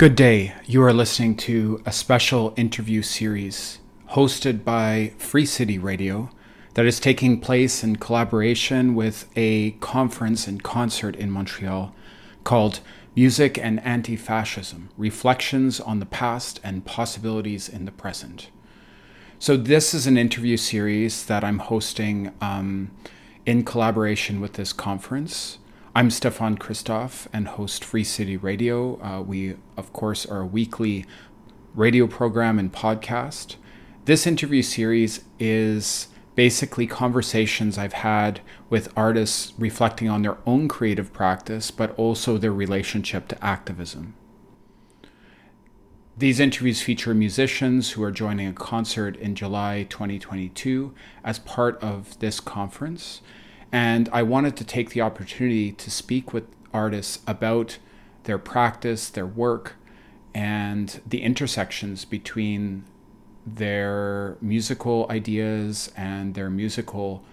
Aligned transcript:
Good 0.00 0.16
day. 0.16 0.54
You 0.64 0.82
are 0.84 0.94
listening 0.94 1.36
to 1.44 1.82
a 1.84 1.92
special 1.92 2.54
interview 2.56 3.02
series 3.02 3.80
hosted 4.12 4.64
by 4.64 5.12
Free 5.18 5.44
City 5.44 5.76
Radio 5.76 6.30
that 6.72 6.86
is 6.86 6.98
taking 6.98 7.38
place 7.38 7.84
in 7.84 7.96
collaboration 7.96 8.94
with 8.94 9.28
a 9.36 9.72
conference 9.72 10.46
and 10.46 10.62
concert 10.62 11.16
in 11.16 11.30
Montreal 11.30 11.94
called 12.44 12.80
Music 13.14 13.58
and 13.58 13.78
Anti 13.84 14.16
Fascism 14.16 14.88
Reflections 14.96 15.80
on 15.80 16.00
the 16.00 16.06
Past 16.06 16.60
and 16.64 16.86
Possibilities 16.86 17.68
in 17.68 17.84
the 17.84 17.92
Present. 17.92 18.48
So, 19.38 19.58
this 19.58 19.92
is 19.92 20.06
an 20.06 20.16
interview 20.16 20.56
series 20.56 21.26
that 21.26 21.44
I'm 21.44 21.58
hosting 21.58 22.32
um, 22.40 22.90
in 23.44 23.64
collaboration 23.64 24.40
with 24.40 24.54
this 24.54 24.72
conference. 24.72 25.58
I'm 25.92 26.08
Stefan 26.10 26.56
Christoff 26.56 27.26
and 27.32 27.48
host 27.48 27.84
Free 27.84 28.04
City 28.04 28.36
Radio. 28.36 29.02
Uh, 29.02 29.22
we, 29.22 29.56
of 29.76 29.92
course, 29.92 30.24
are 30.24 30.42
a 30.42 30.46
weekly 30.46 31.04
radio 31.74 32.06
program 32.06 32.60
and 32.60 32.72
podcast. 32.72 33.56
This 34.04 34.24
interview 34.24 34.62
series 34.62 35.24
is 35.40 36.06
basically 36.36 36.86
conversations 36.86 37.76
I've 37.76 37.94
had 37.94 38.40
with 38.68 38.92
artists 38.96 39.52
reflecting 39.58 40.08
on 40.08 40.22
their 40.22 40.38
own 40.46 40.68
creative 40.68 41.12
practice, 41.12 41.72
but 41.72 41.92
also 41.98 42.38
their 42.38 42.52
relationship 42.52 43.26
to 43.26 43.44
activism. 43.44 44.14
These 46.16 46.38
interviews 46.38 46.82
feature 46.82 47.14
musicians 47.14 47.90
who 47.90 48.04
are 48.04 48.12
joining 48.12 48.46
a 48.46 48.52
concert 48.52 49.16
in 49.16 49.34
July 49.34 49.88
2022 49.90 50.94
as 51.24 51.40
part 51.40 51.82
of 51.82 52.16
this 52.20 52.38
conference 52.38 53.22
and 53.72 54.08
I 54.12 54.22
wanted 54.22 54.56
to 54.56 54.64
take 54.64 54.90
the 54.90 55.00
opportunity 55.00 55.72
to 55.72 55.90
speak 55.90 56.32
with 56.32 56.44
artists 56.72 57.20
about 57.26 57.78
their 58.24 58.38
practice, 58.38 59.08
their 59.08 59.26
work, 59.26 59.74
and 60.34 61.00
the 61.06 61.22
intersections 61.22 62.04
between 62.04 62.84
their 63.46 64.36
musical 64.40 65.06
ideas 65.10 65.90
and 65.96 66.34
their 66.34 66.50
musical 66.50 67.24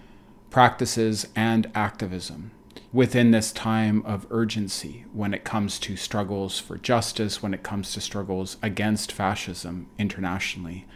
practices 0.50 1.28
and 1.36 1.70
activism 1.74 2.50
within 2.92 3.30
this 3.30 3.52
time 3.52 4.02
of 4.06 4.26
urgency 4.30 5.04
when 5.12 5.34
it 5.34 5.44
comes 5.44 5.78
to 5.78 5.94
struggles 5.94 6.58
for 6.58 6.78
justice, 6.78 7.42
when 7.42 7.52
it 7.52 7.62
comes 7.62 7.92
to 7.92 8.00
struggles 8.00 8.56
against 8.62 9.12
fascism 9.12 9.86
internationally 9.98 10.86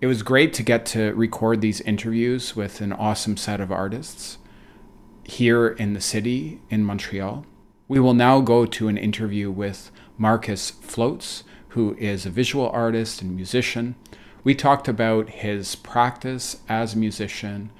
it 0.00 0.06
was 0.06 0.22
great 0.22 0.52
to 0.54 0.62
get 0.62 0.86
to 0.86 1.12
record 1.14 1.60
these 1.60 1.80
interviews 1.80 2.54
with 2.54 2.80
an 2.80 2.92
awesome 2.92 3.36
set 3.36 3.60
of 3.60 3.72
artists 3.72 4.38
here 5.24 5.68
in 5.68 5.92
the 5.92 6.00
city 6.00 6.60
in 6.70 6.84
Montreal. 6.84 7.44
We 7.88 7.98
will 7.98 8.14
now 8.14 8.40
go 8.40 8.64
to 8.64 8.88
an 8.88 8.96
interview 8.96 9.50
with 9.50 9.90
Markus 10.16 10.70
Floats, 10.70 11.42
who 11.70 11.96
is 11.98 12.24
a 12.24 12.30
visual 12.30 12.68
artist 12.70 13.22
and 13.22 13.34
musician. 13.34 13.96
We 14.44 14.54
talked 14.54 14.86
about 14.86 15.30
his 15.30 15.74
practice 15.74 16.58
as 16.68 16.94
a 16.94 16.98
musician. 16.98 17.70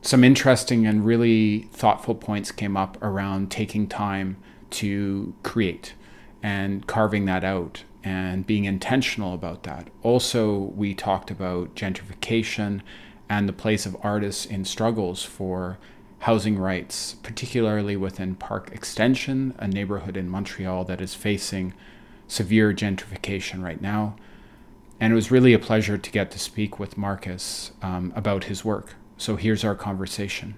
Some 0.00 0.24
interesting 0.24 0.86
and 0.86 1.04
really 1.04 1.68
thoughtful 1.72 2.14
points 2.14 2.52
came 2.52 2.76
up 2.76 2.96
around 3.02 3.50
taking 3.50 3.86
time 3.86 4.38
to 4.70 5.34
create 5.42 5.94
and 6.42 6.86
carving 6.86 7.26
that 7.26 7.44
out 7.44 7.84
and 8.04 8.46
being 8.46 8.66
intentional 8.66 9.32
about 9.32 9.62
that. 9.62 9.88
Also, 10.02 10.56
we 10.76 10.94
talked 10.94 11.30
about 11.30 11.74
gentrification 11.74 12.82
and 13.30 13.48
the 13.48 13.52
place 13.52 13.86
of 13.86 13.96
artists 14.02 14.44
in 14.44 14.64
struggles 14.64 15.22
for 15.24 15.78
housing 16.20 16.58
rights, 16.58 17.16
particularly 17.22 17.96
within 17.96 18.34
Park 18.34 18.70
Extension, 18.72 19.54
a 19.58 19.66
neighborhood 19.66 20.16
in 20.16 20.28
Montreal 20.28 20.84
that 20.84 21.00
is 21.00 21.14
facing 21.14 21.72
severe 22.28 22.72
gentrification 22.74 23.62
right 23.62 23.80
now. 23.80 24.16
And 25.00 25.12
it 25.12 25.16
was 25.16 25.30
really 25.30 25.54
a 25.54 25.58
pleasure 25.58 25.98
to 25.98 26.10
get 26.10 26.30
to 26.30 26.38
speak 26.38 26.78
with 26.78 26.96
Markus 26.96 27.72
um, 27.82 28.12
about 28.14 28.44
his 28.44 28.64
work. 28.64 28.94
So 29.16 29.36
here's 29.36 29.64
our 29.64 29.74
conversation. 29.74 30.54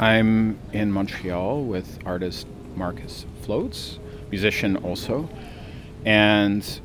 I'm 0.00 0.58
in 0.72 0.90
Montreal 0.90 1.62
with 1.62 1.98
artist 2.04 2.46
Markus 2.74 3.26
Floats, 3.42 3.98
musician 4.30 4.76
also. 4.78 5.28
And 6.04 6.80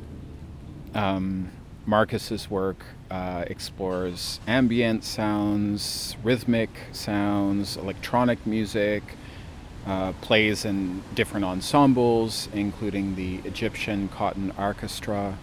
um, 0.94 1.50
Markus's 1.86 2.50
work 2.50 2.84
uh, 3.10 3.44
explores 3.46 4.40
ambient 4.46 5.04
sounds, 5.04 6.16
rhythmic 6.22 6.70
sounds, 6.92 7.76
electronic 7.76 8.46
music, 8.46 9.02
uh, 9.86 10.12
plays 10.20 10.64
in 10.64 11.02
different 11.14 11.44
ensembles, 11.44 12.48
including 12.52 13.16
the 13.16 13.36
Egyptian 13.44 14.08
Cotton 14.08 14.52
Orchestra, 14.58 15.38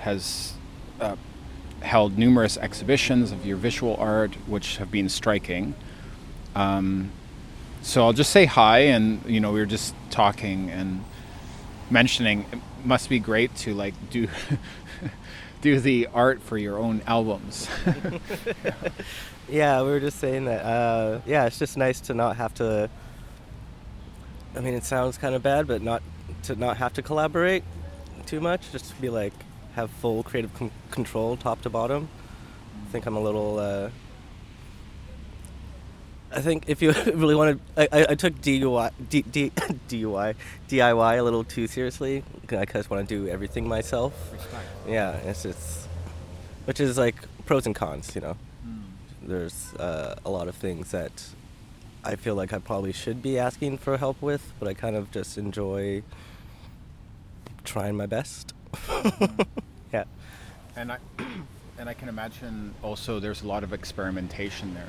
has 0.00 0.54
uh, 1.00 1.16
held 1.80 2.18
numerous 2.18 2.56
exhibitions 2.58 3.32
of 3.32 3.46
your 3.46 3.56
visual 3.56 3.96
art, 3.96 4.34
which 4.46 4.76
have 4.76 4.90
been 4.90 5.08
striking. 5.08 5.74
Um, 6.54 7.10
so 7.82 8.04
I'll 8.04 8.12
just 8.12 8.30
say 8.30 8.44
hi, 8.44 8.80
and 8.80 9.24
you 9.24 9.40
know 9.40 9.52
we 9.52 9.60
were 9.60 9.66
just 9.66 9.94
talking 10.10 10.70
and 10.70 11.02
mentioning 11.90 12.44
must 12.84 13.08
be 13.08 13.18
great 13.18 13.54
to 13.56 13.74
like 13.74 13.94
do 14.10 14.28
do 15.60 15.80
the 15.80 16.08
art 16.12 16.40
for 16.42 16.56
your 16.56 16.78
own 16.78 17.02
albums. 17.06 17.68
yeah, 19.48 19.82
we 19.82 19.88
were 19.88 20.00
just 20.00 20.18
saying 20.18 20.46
that. 20.46 20.64
Uh, 20.64 21.20
yeah, 21.26 21.46
it's 21.46 21.58
just 21.58 21.76
nice 21.76 22.00
to 22.02 22.14
not 22.14 22.36
have 22.36 22.54
to. 22.54 22.88
I 24.56 24.60
mean, 24.60 24.74
it 24.74 24.84
sounds 24.84 25.18
kind 25.18 25.34
of 25.34 25.42
bad, 25.42 25.66
but 25.66 25.82
not 25.82 26.02
to 26.44 26.56
not 26.56 26.78
have 26.78 26.92
to 26.94 27.02
collaborate 27.02 27.62
too 28.26 28.40
much. 28.40 28.72
Just 28.72 28.90
to 28.90 29.00
be 29.00 29.08
like 29.08 29.32
have 29.74 29.90
full 29.90 30.22
creative 30.22 30.50
control, 30.90 31.36
top 31.36 31.62
to 31.62 31.70
bottom. 31.70 32.08
I 32.86 32.90
think 32.90 33.06
I'm 33.06 33.16
a 33.16 33.20
little. 33.20 33.58
Uh, 33.58 33.90
I 36.32 36.40
think 36.40 36.64
if 36.68 36.80
you 36.80 36.92
really 37.14 37.34
want 37.34 37.60
to, 37.76 37.94
I, 37.94 38.12
I 38.12 38.14
took 38.14 38.34
DUI, 38.40 38.92
D, 39.08 39.22
D, 39.22 39.50
DUI, 39.88 40.34
DIY 40.68 41.18
a 41.18 41.22
little 41.22 41.44
too 41.44 41.66
seriously. 41.66 42.22
I 42.50 42.64
just 42.64 42.90
want 42.90 43.08
to 43.08 43.14
do 43.14 43.28
everything 43.28 43.66
myself. 43.68 44.12
Respect. 44.32 44.64
Yeah, 44.88 45.12
it's 45.16 45.42
just, 45.42 45.88
which 46.64 46.80
is 46.80 46.98
like 46.98 47.16
pros 47.46 47.66
and 47.66 47.74
cons, 47.74 48.14
you 48.14 48.20
know. 48.20 48.36
Mm. 48.66 48.82
There's 49.22 49.74
uh, 49.74 50.16
a 50.24 50.30
lot 50.30 50.48
of 50.48 50.54
things 50.54 50.92
that 50.92 51.24
I 52.04 52.16
feel 52.16 52.34
like 52.34 52.52
I 52.52 52.58
probably 52.58 52.92
should 52.92 53.22
be 53.22 53.38
asking 53.38 53.78
for 53.78 53.96
help 53.96 54.22
with, 54.22 54.52
but 54.58 54.68
I 54.68 54.74
kind 54.74 54.96
of 54.96 55.10
just 55.10 55.36
enjoy 55.36 56.02
trying 57.64 57.96
my 57.96 58.06
best. 58.06 58.54
mm. 58.72 59.46
Yeah. 59.92 60.04
And 60.76 60.92
I, 60.92 60.98
and 61.78 61.88
I 61.88 61.94
can 61.94 62.08
imagine 62.08 62.72
also 62.80 63.18
there's 63.18 63.42
a 63.42 63.48
lot 63.48 63.64
of 63.64 63.72
experimentation 63.72 64.72
there 64.72 64.86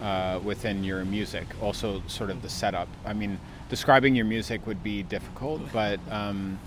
uh, 0.00 0.40
within 0.42 0.84
your 0.84 1.04
music. 1.04 1.46
Also, 1.62 2.02
sort 2.06 2.30
of 2.30 2.42
the 2.42 2.48
setup. 2.48 2.88
I 3.04 3.12
mean, 3.12 3.38
describing 3.68 4.14
your 4.14 4.24
music 4.24 4.66
would 4.66 4.82
be 4.82 5.02
difficult, 5.02 5.60
but 5.72 6.00
um, 6.10 6.58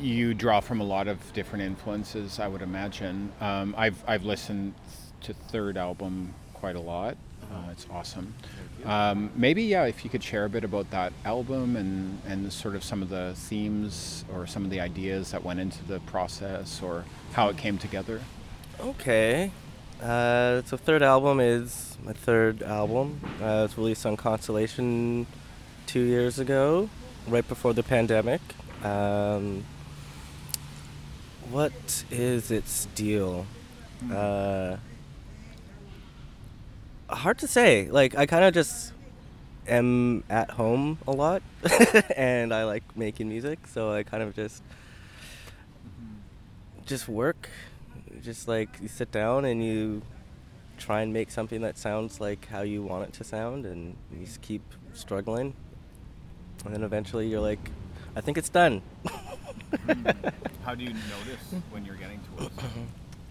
you 0.00 0.34
draw 0.34 0.60
from 0.60 0.80
a 0.80 0.84
lot 0.84 1.08
of 1.08 1.32
different 1.32 1.64
influences. 1.64 2.40
I 2.40 2.48
would 2.48 2.62
imagine. 2.62 3.32
Um, 3.40 3.74
I've 3.76 4.02
I've 4.06 4.24
listened 4.24 4.74
to 5.22 5.34
third 5.34 5.76
album 5.76 6.34
quite 6.52 6.76
a 6.76 6.80
lot. 6.80 7.16
Uh, 7.52 7.70
it's 7.70 7.86
awesome. 7.90 8.34
Um, 8.84 9.30
maybe 9.36 9.62
yeah, 9.62 9.84
if 9.84 10.02
you 10.04 10.10
could 10.10 10.22
share 10.22 10.44
a 10.44 10.48
bit 10.48 10.64
about 10.64 10.90
that 10.90 11.12
album 11.24 11.76
and 11.76 12.20
and 12.26 12.52
sort 12.52 12.74
of 12.74 12.82
some 12.82 13.02
of 13.02 13.08
the 13.08 13.34
themes 13.36 14.24
or 14.34 14.46
some 14.46 14.64
of 14.64 14.70
the 14.70 14.80
ideas 14.80 15.30
that 15.30 15.44
went 15.44 15.60
into 15.60 15.84
the 15.84 16.00
process 16.00 16.82
or 16.82 17.04
how 17.32 17.48
it 17.48 17.56
came 17.56 17.78
together. 17.78 18.20
Okay. 18.80 19.50
Uh, 20.04 20.60
so 20.66 20.76
third 20.76 21.02
album 21.02 21.40
is 21.40 21.96
my 22.04 22.12
third 22.12 22.62
album. 22.62 23.18
Uh, 23.40 23.44
it 23.44 23.62
was 23.62 23.78
released 23.78 24.04
on 24.04 24.18
Constellation 24.18 25.26
two 25.86 26.02
years 26.02 26.38
ago, 26.38 26.90
right 27.26 27.48
before 27.48 27.72
the 27.72 27.82
pandemic. 27.82 28.42
Um, 28.82 29.64
what 31.50 32.04
is 32.10 32.50
its 32.50 32.84
deal? 32.94 33.46
Uh, 34.12 34.76
hard 37.08 37.38
to 37.38 37.48
say. 37.48 37.88
Like 37.90 38.14
I 38.14 38.26
kind 38.26 38.44
of 38.44 38.52
just 38.52 38.92
am 39.66 40.22
at 40.28 40.50
home 40.50 40.98
a 41.08 41.12
lot, 41.12 41.42
and 42.14 42.52
I 42.52 42.64
like 42.64 42.82
making 42.94 43.30
music, 43.30 43.66
so 43.68 43.90
I 43.90 44.02
kind 44.02 44.22
of 44.22 44.36
just 44.36 44.62
just 46.84 47.08
work 47.08 47.48
just 48.24 48.48
like 48.48 48.70
you 48.80 48.88
sit 48.88 49.12
down 49.12 49.44
and 49.44 49.62
you 49.62 50.02
try 50.78 51.02
and 51.02 51.12
make 51.12 51.30
something 51.30 51.60
that 51.60 51.76
sounds 51.78 52.20
like 52.20 52.48
how 52.48 52.62
you 52.62 52.82
want 52.82 53.06
it 53.06 53.12
to 53.14 53.24
sound, 53.24 53.66
and 53.66 53.96
you 54.12 54.24
just 54.24 54.40
keep 54.40 54.62
struggling, 54.94 55.54
and 56.64 56.74
then 56.74 56.82
eventually 56.82 57.28
you're 57.28 57.40
like, 57.40 57.70
I 58.16 58.20
think 58.20 58.38
it's 58.38 58.48
done. 58.48 58.82
How 60.64 60.74
do 60.74 60.82
you 60.84 60.94
notice 60.94 61.62
when 61.70 61.84
you're 61.84 61.96
getting 61.96 62.20
to 62.36 62.44
it? 62.44 62.52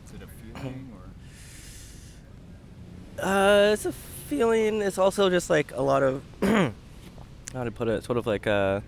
Is 0.06 0.14
it 0.14 0.22
a 0.22 0.28
feeling 0.28 0.92
or? 3.18 3.24
Uh, 3.24 3.74
it's 3.74 3.86
a 3.86 3.92
feeling. 3.92 4.82
It's 4.82 4.98
also 4.98 5.30
just 5.30 5.50
like 5.50 5.72
a 5.74 5.82
lot 5.82 6.04
of 6.04 6.24
how 6.42 7.64
to 7.64 7.72
put 7.72 7.88
it, 7.88 8.04
sort 8.04 8.18
of 8.18 8.28
like 8.28 8.46
a 8.46 8.84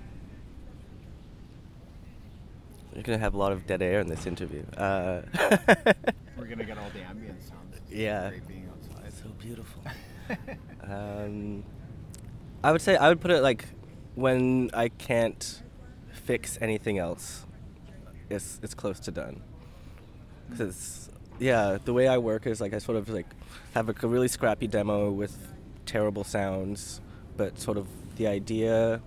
You're 2.95 3.03
gonna 3.03 3.17
have 3.17 3.33
a 3.33 3.37
lot 3.37 3.51
of 3.51 3.67
dead 3.67 3.81
air 3.81 3.99
in 3.99 4.07
this 4.07 4.25
interview. 4.25 4.63
Uh, 4.77 5.21
We're 6.37 6.45
gonna 6.47 6.63
get 6.63 6.77
all 6.77 6.89
the 6.93 7.01
ambient 7.01 7.43
sounds. 7.43 7.75
It's 7.75 7.91
Yeah. 7.91 8.31
Being 8.47 8.69
outside. 8.71 9.11
so 9.13 9.29
beautiful. 9.37 9.83
um, 10.83 11.63
I 12.63 12.71
would 12.71 12.81
say 12.81 12.95
I 12.95 13.09
would 13.09 13.19
put 13.19 13.31
it 13.31 13.41
like 13.41 13.65
when 14.15 14.69
I 14.73 14.87
can't 14.89 15.61
fix 16.13 16.57
anything 16.61 16.97
else, 16.97 17.45
it's 18.29 18.59
it's 18.63 18.73
close 18.73 18.99
to 19.01 19.11
done. 19.11 19.41
Because 20.49 21.09
yeah, 21.37 21.77
the 21.83 21.93
way 21.93 22.07
I 22.07 22.17
work 22.17 22.47
is 22.47 22.61
like 22.61 22.73
I 22.73 22.77
sort 22.77 22.97
of 22.97 23.09
like 23.09 23.27
have 23.73 23.89
a 23.89 24.07
really 24.07 24.29
scrappy 24.29 24.67
demo 24.67 25.11
with 25.11 25.37
terrible 25.85 26.23
sounds, 26.23 27.01
but 27.35 27.59
sort 27.59 27.77
of 27.77 27.87
the 28.15 28.27
idea, 28.27 29.01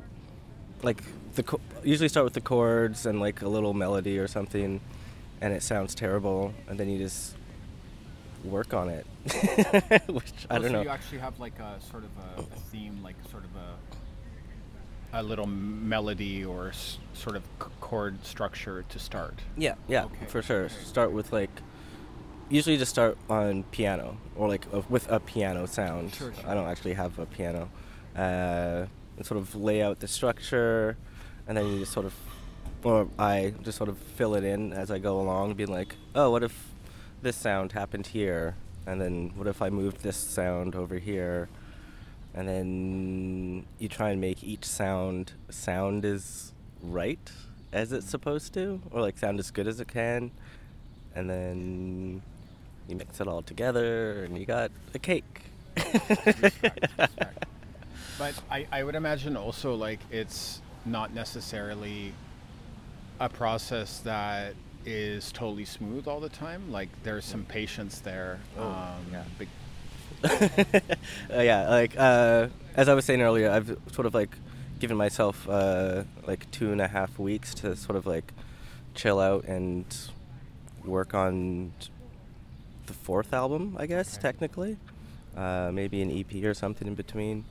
like 0.82 1.02
the 1.34 1.42
co- 1.42 1.60
usually 1.84 2.08
start 2.08 2.25
with 2.25 2.34
the 2.34 2.40
chords 2.40 3.06
and 3.06 3.20
like 3.20 3.42
a 3.42 3.48
little 3.48 3.75
melody 3.75 4.19
or 4.19 4.26
something, 4.28 4.80
and 5.40 5.52
it 5.52 5.62
sounds 5.62 5.94
terrible, 5.94 6.52
and 6.69 6.78
then 6.78 6.88
you 6.88 6.98
just 6.98 7.34
work 8.44 8.72
on 8.75 8.88
it, 8.88 9.06
which 10.08 10.32
I 10.50 10.54
don't 10.58 10.64
so 10.66 10.72
know. 10.72 10.82
you 10.82 10.88
actually 10.88 11.19
have 11.19 11.38
like 11.40 11.58
a 11.58 11.80
sort 11.90 12.04
of 12.04 12.10
a, 12.38 12.40
a 12.42 12.58
theme, 12.70 13.02
like 13.02 13.16
sort 13.30 13.44
of 13.44 13.50
a 13.56 13.75
a 15.10 15.22
little 15.22 15.46
melody 15.46 16.44
or 16.44 16.69
s- 16.69 16.98
sort 17.14 17.34
of 17.34 17.42
c- 17.62 17.69
chord 17.80 18.22
structure 18.26 18.84
to 18.90 18.98
start. 18.98 19.38
Yeah, 19.56 19.75
yeah, 19.88 20.04
Okay. 20.04 20.26
for 20.26 20.42
sure. 20.42 20.69
Start 20.69 21.12
with 21.12 21.32
like, 21.32 21.48
usually 22.50 22.76
just 22.76 22.90
start 22.90 23.16
on 23.30 23.62
piano 23.64 24.19
or 24.36 24.48
like 24.48 24.66
a, 24.70 24.80
with 24.90 25.10
a 25.10 25.19
piano 25.19 25.64
sound. 25.66 26.14
Sure, 26.14 26.30
sure. 26.34 26.46
I 26.46 26.52
don't 26.52 26.66
actually 26.69 26.92
have 26.92 27.19
a 27.19 27.25
piano. 27.25 27.70
Uh, 28.14 28.84
and 29.16 29.25
sort 29.25 29.38
of 29.40 29.54
lay 29.56 29.80
out 29.80 30.00
the 30.00 30.08
structure, 30.08 30.98
and 31.49 31.56
then 31.56 31.67
you 31.67 31.79
just 31.81 31.93
sort 31.93 32.06
of, 32.06 32.15
or 32.85 33.09
I 33.19 33.55
just 33.62 33.79
sort 33.79 33.89
of 33.89 33.99
fill 33.99 34.35
it 34.35 34.45
in 34.45 34.73
as 34.73 34.91
I 34.91 34.99
go 34.99 35.21
along, 35.21 35.55
being 35.55 35.71
like, 35.71 35.97
oh, 36.15 36.31
what 36.31 36.43
if 36.43 36.69
this 37.23 37.37
sound 37.37 37.73
happened 37.73 38.09
here, 38.09 38.55
and 38.87 39.00
then 39.00 39.33
what 39.35 39.49
if 39.49 39.61
I 39.61 39.71
moved 39.71 40.03
this 40.03 40.17
sound 40.17 40.75
over 40.77 40.99
here, 40.99 41.49
and 42.35 42.47
then 42.47 43.67
you 43.79 43.89
try 43.89 44.11
and 44.11 44.21
make 44.21 44.45
each 44.45 44.65
sound 44.65 45.33
sound 45.49 46.05
as 46.05 46.53
right 46.83 47.33
as 47.73 47.93
it's 47.93 48.09
supposed 48.09 48.55
to, 48.55 48.81
or 48.91 49.00
like 49.00 49.19
sound 49.19 49.41
as 49.41 49.50
good 49.50 49.67
as 49.67 49.81
it 49.81 49.89
can, 49.89 50.31
and 51.15 51.29
then 51.29 52.23
you 52.87 52.95
mix 52.95 53.21
it 53.21 53.27
all 53.27 53.43
together, 53.43 54.25
and 54.25 54.39
you 54.39 54.47
got 54.47 54.71
a 54.95 54.99
cake. 54.99 55.43
But 58.19 58.35
I, 58.50 58.67
I 58.73 58.83
would 58.83 58.97
imagine 58.97 59.37
also 59.37 59.77
like 59.77 60.00
it's 60.11 60.61
not 60.90 61.12
necessarily 61.14 62.12
a 63.20 63.29
process 63.29 63.99
that 64.00 64.55
is 64.87 65.31
totally 65.32 65.64
smooth 65.64 66.06
all 66.08 66.20
the 66.20 66.29
time. 66.29 66.70
Like 66.73 66.88
there's 67.02 67.25
some 67.25 67.44
patience 67.44 67.99
there. 68.00 68.38
Oh, 68.58 68.69
um, 68.69 69.06
yeah. 69.12 69.25
big- 69.38 69.49
uh, 71.32 71.40
yeah, 71.40 71.69
like 71.69 71.94
uh, 71.96 72.49
as 72.75 72.88
I 72.88 72.94
was 72.94 73.05
saying 73.05 73.23
earlier, 73.23 73.50
I've 73.50 73.76
sort 73.93 74.06
of 74.06 74.14
like 74.14 74.31
given 74.81 74.96
myself 74.96 75.49
uh, 75.49 76.05
like 76.26 76.50
two 76.50 76.73
and 76.73 76.81
a 76.81 76.88
half 76.88 77.19
weeks 77.19 77.55
to 77.56 77.76
sort 77.76 77.96
of 77.96 78.06
like 78.06 78.32
chill 78.94 79.20
out 79.20 79.44
and 79.44 79.85
work 80.85 81.14
on 81.14 81.73
the 82.87 82.94
fourth 82.94 83.32
album, 83.32 83.76
I 83.79 83.87
guess 83.87 84.14
Okay. 84.14 84.23
technically, 84.23 84.76
uh, 85.37 85.70
maybe 85.73 86.00
an 86.02 86.11
EP 86.11 86.43
or 86.44 86.55
something 86.55 86.88
in 86.88 86.94
between. 86.94 87.44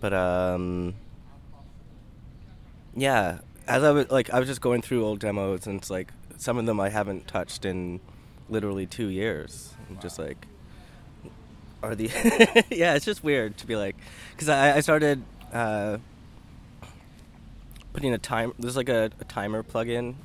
But 0.00 0.14
um, 0.14 0.94
yeah, 2.94 3.38
as 3.66 3.82
I 3.82 3.90
was 3.90 4.10
like, 4.10 4.30
I 4.30 4.38
was 4.38 4.48
just 4.48 4.60
going 4.60 4.82
through 4.82 5.04
old 5.04 5.20
demos, 5.20 5.66
and 5.66 5.80
it's 5.80 5.90
like 5.90 6.12
some 6.36 6.58
of 6.58 6.66
them 6.66 6.80
I 6.80 6.88
haven't 6.88 7.28
touched 7.28 7.64
in 7.64 8.00
literally 8.48 8.86
two 8.86 9.08
years. 9.08 9.74
I'm 9.88 9.98
just 10.00 10.18
like, 10.18 10.46
are 11.82 11.94
the 11.94 12.10
yeah 12.70 12.94
it's 12.94 13.04
just 13.04 13.24
weird 13.24 13.56
to 13.58 13.66
be 13.66 13.76
like 13.76 13.96
because 14.32 14.48
I, 14.48 14.76
I 14.76 14.80
started 14.80 15.22
uh, 15.52 15.98
putting 17.92 18.12
a 18.12 18.18
time 18.18 18.52
there's 18.58 18.76
like 18.76 18.88
a, 18.88 19.10
a 19.20 19.24
timer 19.24 19.62
plug-in 19.62 20.16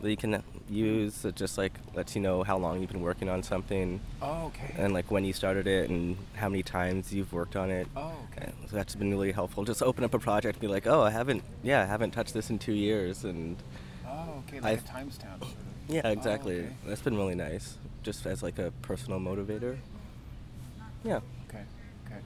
that 0.00 0.10
you 0.10 0.16
can 0.16 0.42
use 0.68 1.18
that 1.22 1.34
just 1.36 1.56
like 1.58 1.72
lets 1.94 2.14
you 2.16 2.20
know 2.20 2.42
how 2.42 2.56
long 2.58 2.80
you've 2.80 2.90
been 2.90 3.00
working 3.02 3.28
on 3.28 3.42
something 3.42 4.00
Oh, 4.20 4.46
okay. 4.46 4.74
and 4.76 4.92
like 4.92 5.10
when 5.10 5.24
you 5.24 5.32
started 5.32 5.66
it 5.66 5.88
and 5.90 6.16
how 6.34 6.48
many 6.48 6.62
times 6.62 7.12
you've 7.12 7.32
worked 7.32 7.54
on 7.56 7.70
it 7.70 7.86
oh, 7.96 8.12
okay. 8.32 8.46
and 8.60 8.70
so 8.70 8.74
that's 8.76 8.94
been 8.96 9.10
really 9.10 9.30
helpful 9.32 9.64
just 9.64 9.82
open 9.82 10.02
up 10.04 10.12
a 10.14 10.18
project 10.18 10.56
and 10.56 10.60
be 10.60 10.66
like 10.68 10.86
oh 10.86 11.02
i 11.02 11.10
haven't 11.10 11.42
yeah 11.62 11.82
i 11.82 11.84
haven't 11.84 12.10
touched 12.10 12.34
this 12.34 12.50
in 12.50 12.58
two 12.58 12.72
years 12.74 13.24
and 13.24 13.56
Oh, 14.08 14.42
okay. 14.48 14.60
Like 14.60 14.80
a 14.88 14.92
I- 14.96 15.02
timestamp. 15.02 15.40
Sort 15.40 15.42
of. 15.52 15.54
yeah 15.88 16.00
Oh, 16.04 16.10
exactly 16.10 16.60
okay. 16.60 16.68
that's 16.86 17.02
been 17.02 17.16
really 17.16 17.34
nice 17.34 17.76
just 18.02 18.24
as 18.26 18.42
like 18.42 18.58
a 18.58 18.72
personal 18.82 19.20
motivator 19.20 19.76
yeah 21.04 21.20
Okay. 21.48 21.62
Okay. 22.06 22.20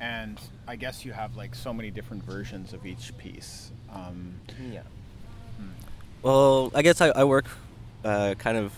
And 0.00 0.38
I 0.68 0.76
guess 0.76 1.04
you 1.04 1.12
have 1.12 1.36
like 1.36 1.54
so 1.54 1.72
many 1.72 1.90
different 1.90 2.22
versions 2.24 2.72
of 2.74 2.84
each 2.84 3.16
piece. 3.18 3.70
Um, 3.90 4.34
Yeah. 4.70 4.82
hmm. 5.58 5.68
Well, 6.22 6.70
I 6.74 6.82
guess 6.82 7.00
I, 7.00 7.08
I 7.08 7.24
work 7.24 7.46
uh, 8.04 8.34
kind 8.38 8.56
of 8.56 8.72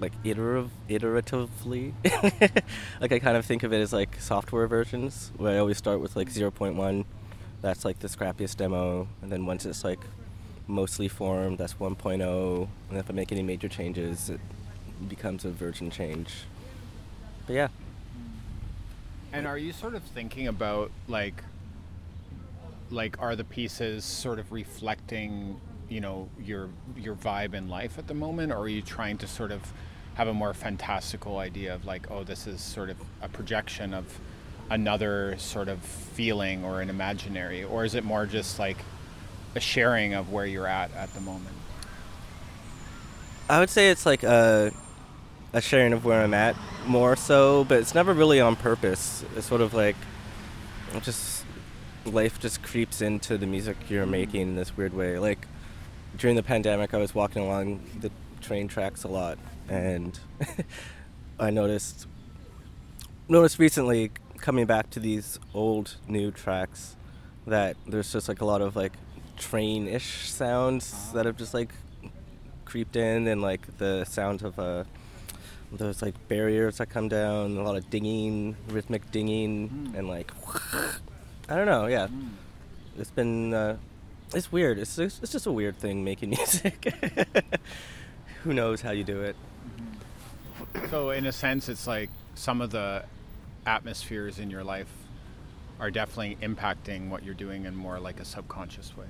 like 0.00 0.12
iterative, 0.24 0.70
iteratively. 0.88 1.92
like 3.00 3.12
I 3.12 3.18
kind 3.18 3.36
of 3.36 3.46
think 3.46 3.62
of 3.62 3.72
it 3.72 3.80
as 3.80 3.92
like 3.92 4.20
software 4.20 4.66
versions, 4.66 5.30
where 5.36 5.54
I 5.54 5.58
always 5.58 5.78
start 5.78 6.00
with 6.00 6.16
like 6.16 6.28
0.1. 6.32 7.04
That's 7.62 7.84
like 7.84 8.00
the 8.00 8.08
scrappiest 8.08 8.56
demo, 8.56 9.08
and 9.22 9.30
then 9.30 9.46
once 9.46 9.64
it's 9.64 9.84
like 9.84 10.00
mostly 10.66 11.08
formed, 11.08 11.58
that's 11.58 11.74
1.0. 11.74 12.68
And 12.90 12.98
if 12.98 13.08
I 13.08 13.12
make 13.12 13.30
any 13.32 13.42
major 13.42 13.68
changes, 13.68 14.28
it 14.28 14.40
becomes 15.08 15.44
a 15.44 15.50
version 15.50 15.90
change. 15.90 16.30
But 17.46 17.54
yeah. 17.54 17.68
And 19.32 19.46
are 19.46 19.58
you 19.58 19.72
sort 19.72 19.94
of 19.94 20.02
thinking 20.02 20.48
about 20.48 20.90
like 21.08 21.42
like 22.90 23.20
are 23.20 23.34
the 23.34 23.44
pieces 23.44 24.04
sort 24.04 24.38
of 24.38 24.52
reflecting, 24.52 25.60
you 25.94 26.00
know, 26.00 26.28
your 26.42 26.70
your 26.96 27.14
vibe 27.14 27.54
in 27.54 27.68
life 27.68 27.98
at 27.98 28.08
the 28.08 28.14
moment 28.14 28.50
or 28.50 28.58
are 28.58 28.68
you 28.68 28.82
trying 28.82 29.16
to 29.18 29.28
sort 29.28 29.52
of 29.52 29.72
have 30.14 30.26
a 30.26 30.34
more 30.34 30.52
fantastical 30.52 31.38
idea 31.38 31.72
of 31.72 31.84
like 31.84 32.10
oh 32.10 32.24
this 32.24 32.48
is 32.48 32.60
sort 32.60 32.90
of 32.90 32.96
a 33.22 33.28
projection 33.28 33.94
of 33.94 34.20
another 34.70 35.36
sort 35.38 35.68
of 35.68 35.78
feeling 35.80 36.64
or 36.64 36.80
an 36.80 36.90
imaginary 36.90 37.62
or 37.62 37.84
is 37.84 37.94
it 37.94 38.02
more 38.02 38.26
just 38.26 38.58
like 38.58 38.78
a 39.54 39.60
sharing 39.60 40.14
of 40.14 40.32
where 40.32 40.46
you're 40.46 40.66
at 40.66 40.92
at 40.94 41.14
the 41.14 41.20
moment? 41.20 41.54
I 43.48 43.60
would 43.60 43.70
say 43.70 43.90
it's 43.90 44.04
like 44.04 44.24
a, 44.24 44.72
a 45.52 45.60
sharing 45.60 45.92
of 45.92 46.04
where 46.04 46.22
I'm 46.22 46.34
at 46.34 46.56
more 46.86 47.14
so, 47.14 47.62
but 47.64 47.78
it's 47.78 47.94
never 47.94 48.12
really 48.12 48.40
on 48.40 48.56
purpose. 48.56 49.24
It's 49.36 49.46
sort 49.46 49.60
of 49.60 49.74
like 49.74 49.96
just 51.02 51.44
life 52.04 52.40
just 52.40 52.64
creeps 52.64 53.00
into 53.00 53.38
the 53.38 53.46
music 53.46 53.76
you're 53.88 54.06
making 54.06 54.40
in 54.40 54.56
this 54.56 54.76
weird 54.76 54.92
way. 54.92 55.20
Like 55.20 55.46
during 56.18 56.36
the 56.36 56.42
pandemic, 56.42 56.94
I 56.94 56.98
was 56.98 57.14
walking 57.14 57.42
along 57.42 57.80
the 58.00 58.10
train 58.40 58.68
tracks 58.68 59.04
a 59.04 59.08
lot, 59.08 59.38
and 59.68 60.18
I 61.40 61.50
noticed 61.50 62.06
noticed 63.28 63.58
recently 63.58 64.10
coming 64.38 64.66
back 64.66 64.90
to 64.90 65.00
these 65.00 65.38
old 65.54 65.96
new 66.06 66.30
tracks 66.30 66.94
that 67.46 67.76
there's 67.86 68.12
just 68.12 68.28
like 68.28 68.40
a 68.42 68.44
lot 68.44 68.60
of 68.60 68.76
like 68.76 68.92
train-ish 69.38 70.28
sounds 70.30 71.12
that 71.12 71.24
have 71.26 71.36
just 71.36 71.54
like 71.54 71.72
creeped 72.66 72.96
in 72.96 73.26
and 73.26 73.40
like 73.42 73.78
the 73.78 74.04
sound 74.04 74.42
of 74.42 74.58
uh 74.58 74.84
those 75.72 76.02
like 76.02 76.14
barriers 76.28 76.76
that 76.78 76.88
come 76.90 77.08
down 77.08 77.56
a 77.56 77.62
lot 77.62 77.76
of 77.76 77.88
dinging 77.90 78.54
rhythmic 78.68 79.10
dinging 79.10 79.68
Mm. 79.70 79.98
and 79.98 80.08
like 80.08 80.30
i 81.48 81.56
don't 81.56 81.66
know 81.66 81.86
yeah 81.86 82.06
Mm. 82.06 82.28
it's 82.98 83.10
been 83.10 83.52
uh 83.54 83.76
it's 84.32 84.50
weird. 84.52 84.78
It's 84.78 84.96
just, 84.96 85.22
it's 85.22 85.32
just 85.32 85.46
a 85.46 85.52
weird 85.52 85.76
thing 85.78 86.04
making 86.04 86.30
music. 86.38 86.92
Who 88.42 88.52
knows 88.54 88.80
how 88.80 88.90
you 88.92 89.04
do 89.04 89.20
it. 89.22 89.36
So 90.90 91.10
in 91.10 91.26
a 91.26 91.32
sense, 91.32 91.68
it's 91.68 91.86
like 91.86 92.10
some 92.34 92.60
of 92.60 92.70
the 92.70 93.04
atmospheres 93.66 94.38
in 94.38 94.50
your 94.50 94.64
life 94.64 94.88
are 95.80 95.90
definitely 95.90 96.36
impacting 96.46 97.08
what 97.08 97.24
you're 97.24 97.34
doing 97.34 97.64
in 97.64 97.74
more 97.74 97.98
like 97.98 98.20
a 98.20 98.24
subconscious 98.24 98.96
way. 98.96 99.06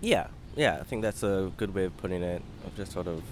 yeah. 0.00 0.28
Yeah 0.56 0.78
i 0.80 0.84
think 0.84 1.02
that's 1.02 1.24
a 1.24 1.50
good 1.56 1.74
way 1.74 1.84
of 1.84 1.96
putting 1.96 2.22
it. 2.22 2.40
Of 2.64 2.76
just 2.76 2.92
sort 2.92 3.08
of 3.08 3.22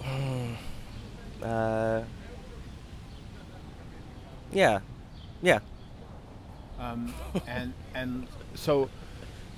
uh 1.42 2.02
yeah. 4.52 4.78
Yeah. 5.42 5.58
Um, 6.78 7.12
and 7.46 7.72
and 7.94 8.28
so 8.56 8.88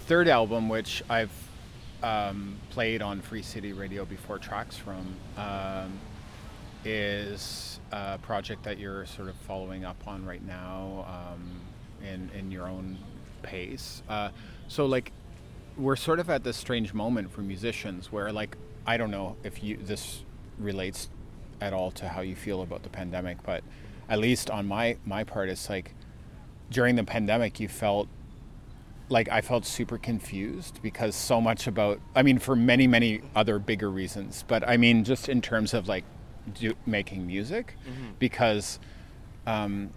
third 0.00 0.28
album, 0.28 0.68
which 0.68 1.02
I've 1.08 1.32
um, 2.02 2.56
played 2.70 3.02
on 3.02 3.20
Free 3.20 3.42
City 3.42 3.72
Radio 3.72 4.04
before 4.04 4.38
tracks 4.38 4.76
from, 4.76 5.14
um, 5.36 5.98
is 6.84 7.80
a 7.92 8.18
project 8.18 8.62
that 8.64 8.78
you're 8.78 9.06
sort 9.06 9.28
of 9.28 9.34
following 9.36 9.84
up 9.84 9.96
on 10.06 10.24
right 10.24 10.44
now 10.44 11.06
um, 11.08 11.60
in 12.06 12.30
in 12.38 12.50
your 12.50 12.66
own 12.66 12.96
pace. 13.42 14.02
Uh, 14.08 14.30
so 14.68 14.86
like, 14.86 15.12
we're 15.76 15.96
sort 15.96 16.20
of 16.20 16.30
at 16.30 16.44
this 16.44 16.56
strange 16.56 16.92
moment 16.94 17.30
for 17.30 17.40
musicians 17.40 18.12
where 18.12 18.32
like 18.32 18.56
I 18.86 18.96
don't 18.96 19.10
know 19.10 19.36
if 19.42 19.62
you 19.62 19.76
this 19.76 20.24
relates 20.58 21.08
at 21.60 21.72
all 21.72 21.90
to 21.92 22.08
how 22.08 22.20
you 22.20 22.36
feel 22.36 22.62
about 22.62 22.82
the 22.82 22.88
pandemic, 22.88 23.42
but 23.42 23.62
at 24.08 24.18
least 24.18 24.50
on 24.50 24.66
my 24.66 24.96
my 25.04 25.24
part 25.24 25.48
it's 25.48 25.68
like 25.68 25.94
during 26.70 26.96
the 26.96 27.04
pandemic 27.04 27.60
you 27.60 27.68
felt 27.68 28.08
like 29.08 29.28
I 29.28 29.40
felt 29.40 29.64
super 29.64 29.98
confused 29.98 30.80
because 30.82 31.14
so 31.14 31.40
much 31.40 31.66
about 31.66 32.00
I 32.14 32.22
mean 32.22 32.38
for 32.38 32.56
many 32.56 32.86
many 32.86 33.22
other 33.34 33.58
bigger 33.58 33.90
reasons, 33.90 34.44
but 34.46 34.66
I 34.66 34.76
mean 34.76 35.04
just 35.04 35.28
in 35.28 35.40
terms 35.40 35.74
of 35.74 35.88
like 35.88 36.04
do, 36.54 36.74
making 36.86 37.26
music 37.26 37.74
mm-hmm. 37.88 38.12
because 38.18 38.78
um, 39.46 39.90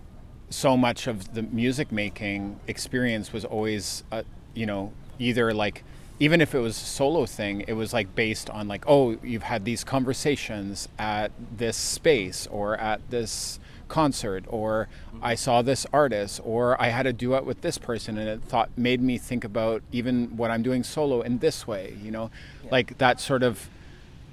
so 0.49 0.77
much 0.77 1.07
of 1.07 1.33
the 1.33 1.43
music 1.43 1.91
making 1.91 2.59
experience 2.67 3.33
was 3.33 3.45
always 3.45 4.03
uh, 4.11 4.23
you 4.53 4.65
know 4.65 4.93
either 5.19 5.53
like 5.53 5.83
even 6.21 6.39
if 6.39 6.53
it 6.53 6.59
was 6.59 6.77
a 6.77 6.85
solo 6.85 7.25
thing, 7.25 7.65
it 7.67 7.73
was 7.73 7.93
like 7.93 8.13
based 8.13 8.47
on 8.51 8.67
like, 8.67 8.83
oh, 8.85 9.17
you've 9.23 9.41
had 9.41 9.65
these 9.65 9.83
conversations 9.83 10.87
at 10.99 11.31
this 11.57 11.75
space 11.75 12.45
or 12.51 12.77
at 12.77 13.01
this 13.09 13.59
concert 13.91 14.45
or 14.47 14.87
I 15.21 15.35
saw 15.35 15.61
this 15.61 15.85
artist 15.93 16.39
or 16.43 16.81
I 16.81 16.87
had 16.87 17.05
a 17.05 17.13
duet 17.13 17.45
with 17.45 17.61
this 17.61 17.77
person 17.77 18.17
and 18.17 18.27
it 18.27 18.41
thought 18.41 18.69
made 18.75 19.01
me 19.01 19.17
think 19.17 19.43
about 19.43 19.83
even 19.91 20.37
what 20.37 20.49
I'm 20.49 20.63
doing 20.63 20.83
solo 20.83 21.21
in 21.21 21.37
this 21.39 21.67
way, 21.67 21.95
you 22.01 22.09
know? 22.09 22.31
Yeah. 22.63 22.69
Like 22.71 22.97
that 22.97 23.19
sort 23.19 23.43
of 23.43 23.69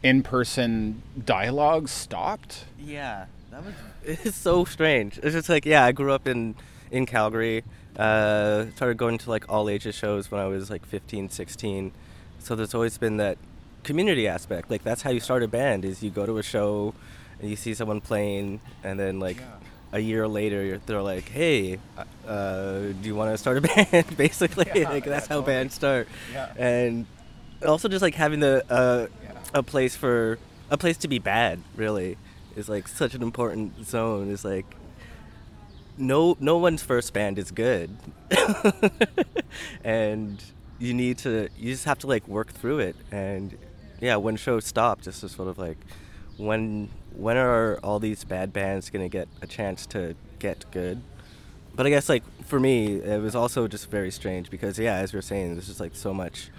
in-person 0.02 1.02
dialogue 1.24 1.88
stopped. 1.88 2.64
Yeah. 2.78 3.26
That 3.50 3.64
was 3.64 3.74
it's 4.24 4.36
so 4.36 4.64
strange. 4.64 5.18
It's 5.18 5.34
just 5.34 5.48
like, 5.48 5.66
yeah, 5.66 5.84
I 5.84 5.92
grew 5.92 6.12
up 6.12 6.26
in 6.26 6.54
in 6.90 7.04
Calgary 7.04 7.64
uh, 7.98 8.66
started 8.76 8.96
going 8.96 9.18
to 9.18 9.28
like 9.28 9.44
all 9.48 9.68
ages 9.68 9.94
shows 9.94 10.30
when 10.30 10.40
I 10.40 10.46
was 10.46 10.70
like 10.70 10.86
15, 10.86 11.30
16. 11.30 11.92
So 12.38 12.54
there's 12.54 12.74
always 12.74 12.96
been 12.96 13.16
that 13.16 13.36
community 13.82 14.28
aspect. 14.28 14.70
Like 14.70 14.84
that's 14.84 15.02
how 15.02 15.10
you 15.10 15.20
start 15.20 15.42
a 15.42 15.48
band 15.48 15.84
is 15.84 16.02
you 16.02 16.10
go 16.10 16.24
to 16.24 16.38
a 16.38 16.42
show 16.42 16.94
and 17.40 17.50
you 17.50 17.56
see 17.56 17.74
someone 17.74 18.00
playing 18.00 18.60
and 18.82 18.98
then 18.98 19.20
like 19.20 19.38
yeah. 19.38 19.46
a 19.92 19.98
year 19.98 20.26
later 20.28 20.80
they're 20.86 21.02
like, 21.02 21.28
"Hey, 21.28 21.78
uh, 22.26 22.78
do 22.78 22.96
you 23.02 23.14
want 23.14 23.32
to 23.32 23.38
start 23.38 23.58
a 23.58 23.60
band?" 23.92 24.16
Basically, 24.16 24.66
yeah, 24.74 24.90
like 24.90 25.04
that's 25.04 25.26
yeah, 25.26 25.34
how 25.34 25.40
totally. 25.40 25.54
bands 25.54 25.74
start. 25.74 26.08
Yeah. 26.32 26.52
And 26.56 27.06
also 27.66 27.88
just 27.88 28.02
like 28.02 28.14
having 28.14 28.40
the 28.40 28.64
uh, 28.70 29.06
a 29.54 29.62
place 29.62 29.96
for 29.96 30.38
a 30.70 30.76
place 30.76 30.96
to 30.98 31.08
be 31.08 31.18
bad 31.18 31.60
really 31.76 32.16
is 32.56 32.68
like 32.68 32.88
such 32.88 33.14
an 33.14 33.22
important 33.22 33.86
zone 33.86 34.30
is 34.30 34.44
like 34.44 34.66
no 35.96 36.36
no 36.40 36.56
one's 36.58 36.82
first 36.82 37.12
band 37.12 37.38
is 37.38 37.50
good 37.50 37.96
and 39.84 40.42
you 40.78 40.94
need 40.94 41.18
to 41.18 41.48
you 41.58 41.72
just 41.72 41.84
have 41.84 41.98
to 41.98 42.06
like 42.06 42.26
work 42.28 42.52
through 42.52 42.78
it 42.78 42.94
and 43.10 43.56
yeah 44.00 44.16
when 44.16 44.36
shows 44.36 44.64
stop 44.64 45.00
just 45.00 45.20
to 45.20 45.28
sort 45.28 45.48
of 45.48 45.58
like 45.58 45.78
when 46.36 46.88
when 47.18 47.36
are 47.36 47.78
all 47.82 47.98
these 47.98 48.24
bad 48.24 48.52
bands 48.52 48.88
gonna 48.88 49.08
get 49.08 49.28
a 49.42 49.46
chance 49.46 49.84
to 49.84 50.14
get 50.38 50.64
good 50.70 51.02
but 51.74 51.86
i 51.86 51.90
guess 51.90 52.08
like 52.08 52.22
for 52.44 52.58
me 52.58 52.96
it 53.00 53.20
was 53.20 53.34
also 53.34 53.68
just 53.68 53.90
very 53.90 54.10
strange 54.10 54.50
because 54.50 54.78
yeah 54.78 54.94
as 54.94 55.12
are 55.12 55.20
saying 55.20 55.52
there's 55.52 55.66
just 55.66 55.80
like 55.80 55.94
so 55.94 56.14
much 56.14 56.50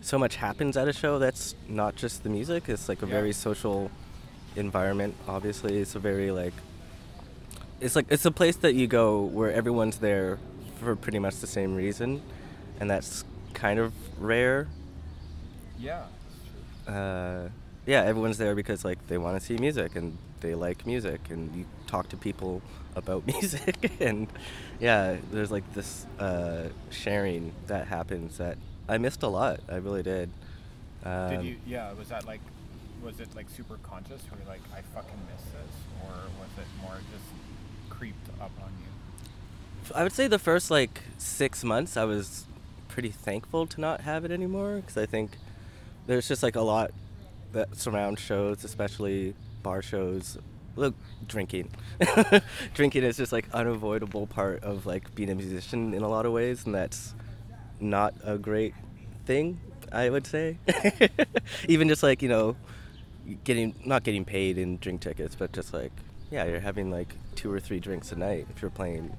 so 0.00 0.18
much 0.18 0.36
happens 0.36 0.76
at 0.76 0.86
a 0.86 0.92
show 0.92 1.18
that's 1.18 1.54
not 1.68 1.96
just 1.96 2.22
the 2.22 2.28
music 2.28 2.68
it's 2.68 2.88
like 2.88 3.02
a 3.02 3.06
yeah. 3.06 3.12
very 3.12 3.32
social 3.32 3.90
environment 4.54 5.14
obviously 5.26 5.78
it's 5.78 5.94
a 5.94 5.98
very 5.98 6.30
like 6.30 6.54
it's 7.80 7.96
like 7.96 8.06
it's 8.10 8.24
a 8.24 8.30
place 8.30 8.56
that 8.56 8.74
you 8.74 8.86
go 8.86 9.22
where 9.22 9.52
everyone's 9.52 9.98
there 9.98 10.38
for 10.78 10.96
pretty 10.96 11.18
much 11.18 11.36
the 11.36 11.46
same 11.46 11.74
reason, 11.74 12.22
and 12.80 12.90
that's 12.90 13.24
kind 13.54 13.78
of 13.78 13.92
rare. 14.20 14.68
Yeah. 15.78 16.04
Uh, 16.86 17.48
yeah, 17.88 18.02
everyone's 18.02 18.36
there 18.36 18.54
because 18.54 18.84
like 18.84 18.98
they 19.08 19.16
want 19.16 19.40
to 19.40 19.44
see 19.44 19.56
music 19.56 19.96
and 19.96 20.18
they 20.40 20.54
like 20.54 20.84
music, 20.84 21.22
and 21.30 21.54
you 21.56 21.64
talk 21.86 22.10
to 22.10 22.18
people 22.18 22.60
about 22.94 23.26
music, 23.40 23.90
and 23.98 24.28
yeah, 24.78 25.16
there's 25.32 25.50
like 25.50 25.64
this 25.72 26.06
uh, 26.18 26.68
sharing 26.90 27.52
that 27.66 27.86
happens 27.86 28.36
that 28.36 28.58
I 28.90 28.98
missed 28.98 29.22
a 29.22 29.28
lot. 29.28 29.60
I 29.70 29.76
really 29.76 30.02
did. 30.02 30.28
Um, 31.02 31.30
did 31.30 31.44
you? 31.44 31.56
Yeah. 31.66 31.94
Was 31.94 32.08
that 32.08 32.26
like? 32.26 32.42
Was 33.02 33.20
it 33.20 33.34
like 33.34 33.48
super 33.48 33.78
conscious? 33.82 34.20
Where 34.30 34.38
you're 34.38 34.48
like, 34.48 34.60
I 34.76 34.82
fucking 34.94 35.20
miss 35.32 35.44
this, 35.46 35.74
or 36.04 36.12
was 36.12 36.50
it 36.58 36.68
more 36.82 36.98
just 37.10 37.24
creeped 37.88 38.28
up 38.38 38.50
on 38.62 38.70
you? 38.82 39.94
I 39.94 40.02
would 40.02 40.12
say 40.12 40.26
the 40.28 40.38
first 40.38 40.70
like 40.70 41.04
six 41.16 41.64
months, 41.64 41.96
I 41.96 42.04
was 42.04 42.44
pretty 42.88 43.10
thankful 43.10 43.66
to 43.66 43.80
not 43.80 44.02
have 44.02 44.26
it 44.26 44.30
anymore 44.30 44.76
because 44.76 44.98
I 44.98 45.06
think 45.06 45.38
there's 46.06 46.28
just 46.28 46.42
like 46.42 46.54
a 46.54 46.60
lot 46.60 46.90
that 47.52 47.76
surround 47.76 48.18
shows, 48.18 48.64
especially 48.64 49.34
bar 49.62 49.82
shows. 49.82 50.38
Look, 50.76 50.94
drinking. 51.26 51.70
drinking 52.74 53.02
is 53.02 53.16
just 53.16 53.32
like 53.32 53.48
unavoidable 53.52 54.26
part 54.26 54.62
of 54.62 54.86
like 54.86 55.14
being 55.14 55.30
a 55.30 55.34
musician 55.34 55.94
in 55.94 56.02
a 56.02 56.08
lot 56.08 56.26
of 56.26 56.32
ways, 56.32 56.64
and 56.66 56.74
that's 56.74 57.14
not 57.80 58.14
a 58.24 58.38
great 58.38 58.74
thing. 59.24 59.60
I 59.90 60.10
would 60.10 60.26
say, 60.26 60.58
even 61.68 61.88
just 61.88 62.02
like 62.02 62.22
you 62.22 62.28
know, 62.28 62.56
getting 63.44 63.74
not 63.84 64.04
getting 64.04 64.24
paid 64.24 64.58
in 64.58 64.78
drink 64.78 65.00
tickets, 65.00 65.34
but 65.34 65.52
just 65.52 65.72
like 65.72 65.92
yeah, 66.30 66.44
you're 66.44 66.60
having 66.60 66.90
like 66.90 67.14
two 67.34 67.50
or 67.50 67.58
three 67.60 67.80
drinks 67.80 68.12
a 68.12 68.16
night 68.16 68.46
if 68.50 68.62
you're 68.62 68.70
playing. 68.70 69.16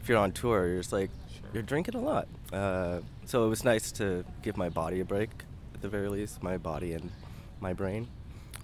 If 0.00 0.08
you're 0.08 0.18
on 0.18 0.32
tour, 0.32 0.68
you're 0.68 0.78
just 0.78 0.92
like 0.92 1.10
sure. 1.32 1.48
you're 1.54 1.62
drinking 1.62 1.96
a 1.96 2.00
lot. 2.00 2.28
Uh, 2.52 3.00
so 3.24 3.44
it 3.44 3.48
was 3.48 3.64
nice 3.64 3.90
to 3.92 4.24
give 4.42 4.56
my 4.56 4.68
body 4.68 5.00
a 5.00 5.04
break, 5.04 5.30
at 5.74 5.82
the 5.82 5.88
very 5.88 6.08
least, 6.08 6.42
my 6.42 6.58
body 6.58 6.92
and 6.92 7.10
my 7.64 7.72
brain. 7.72 8.06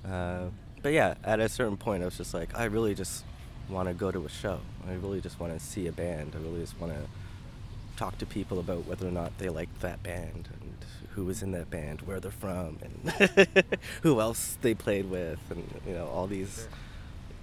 Uh, 0.07 0.45
but 0.83 0.92
yeah, 0.92 1.14
at 1.25 1.40
a 1.40 1.49
certain 1.49 1.78
point, 1.78 2.02
I 2.02 2.04
was 2.04 2.19
just 2.19 2.35
like, 2.35 2.57
I 2.57 2.64
really 2.64 2.95
just 2.95 3.25
want 3.69 3.88
to 3.88 3.95
go 3.95 4.12
to 4.12 4.26
a 4.26 4.28
show. 4.28 4.61
I 4.87 4.92
really 4.92 5.23
just 5.23 5.40
want 5.40 5.52
to 5.54 5.59
see 5.59 5.87
a 5.87 5.92
band. 5.92 6.35
I 6.37 6.38
really 6.38 6.61
just 6.61 6.78
want 6.78 6.92
to 6.92 7.09
talk 7.97 8.19
to 8.19 8.26
people 8.26 8.59
about 8.61 8.87
whether 8.87 9.09
or 9.09 9.11
not 9.11 9.37
they 9.38 9.49
like 9.49 9.71
that 9.80 10.02
band 10.02 10.50
and 10.52 10.76
who 11.14 11.25
was 11.25 11.42
in 11.42 11.50
that 11.52 11.71
band, 11.71 12.02
where 12.02 12.21
they're 12.21 12.30
from, 12.30 12.78
and 12.83 13.75
who 14.02 14.21
else 14.21 14.59
they 14.61 14.75
played 14.75 15.11
with, 15.11 15.40
and 15.50 15.64
you 15.87 15.95
know 15.95 16.07
all 16.07 16.26
these 16.26 16.69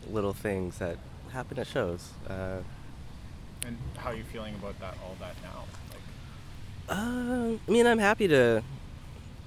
little 0.09 0.33
things 0.33 0.77
that 0.77 0.97
happen 1.31 1.59
at 1.59 1.67
shows. 1.67 2.11
Uh, 2.29 2.59
and 3.65 3.77
how 3.97 4.11
are 4.11 4.15
you 4.15 4.23
feeling 4.23 4.55
about 4.55 4.79
that? 4.79 4.95
All 5.03 5.15
that 5.19 5.35
now? 5.43 5.65
Like, 5.89 6.97
uh, 6.97 7.57
I 7.67 7.71
mean, 7.71 7.87
I'm 7.87 7.99
happy 7.99 8.27
to. 8.27 8.63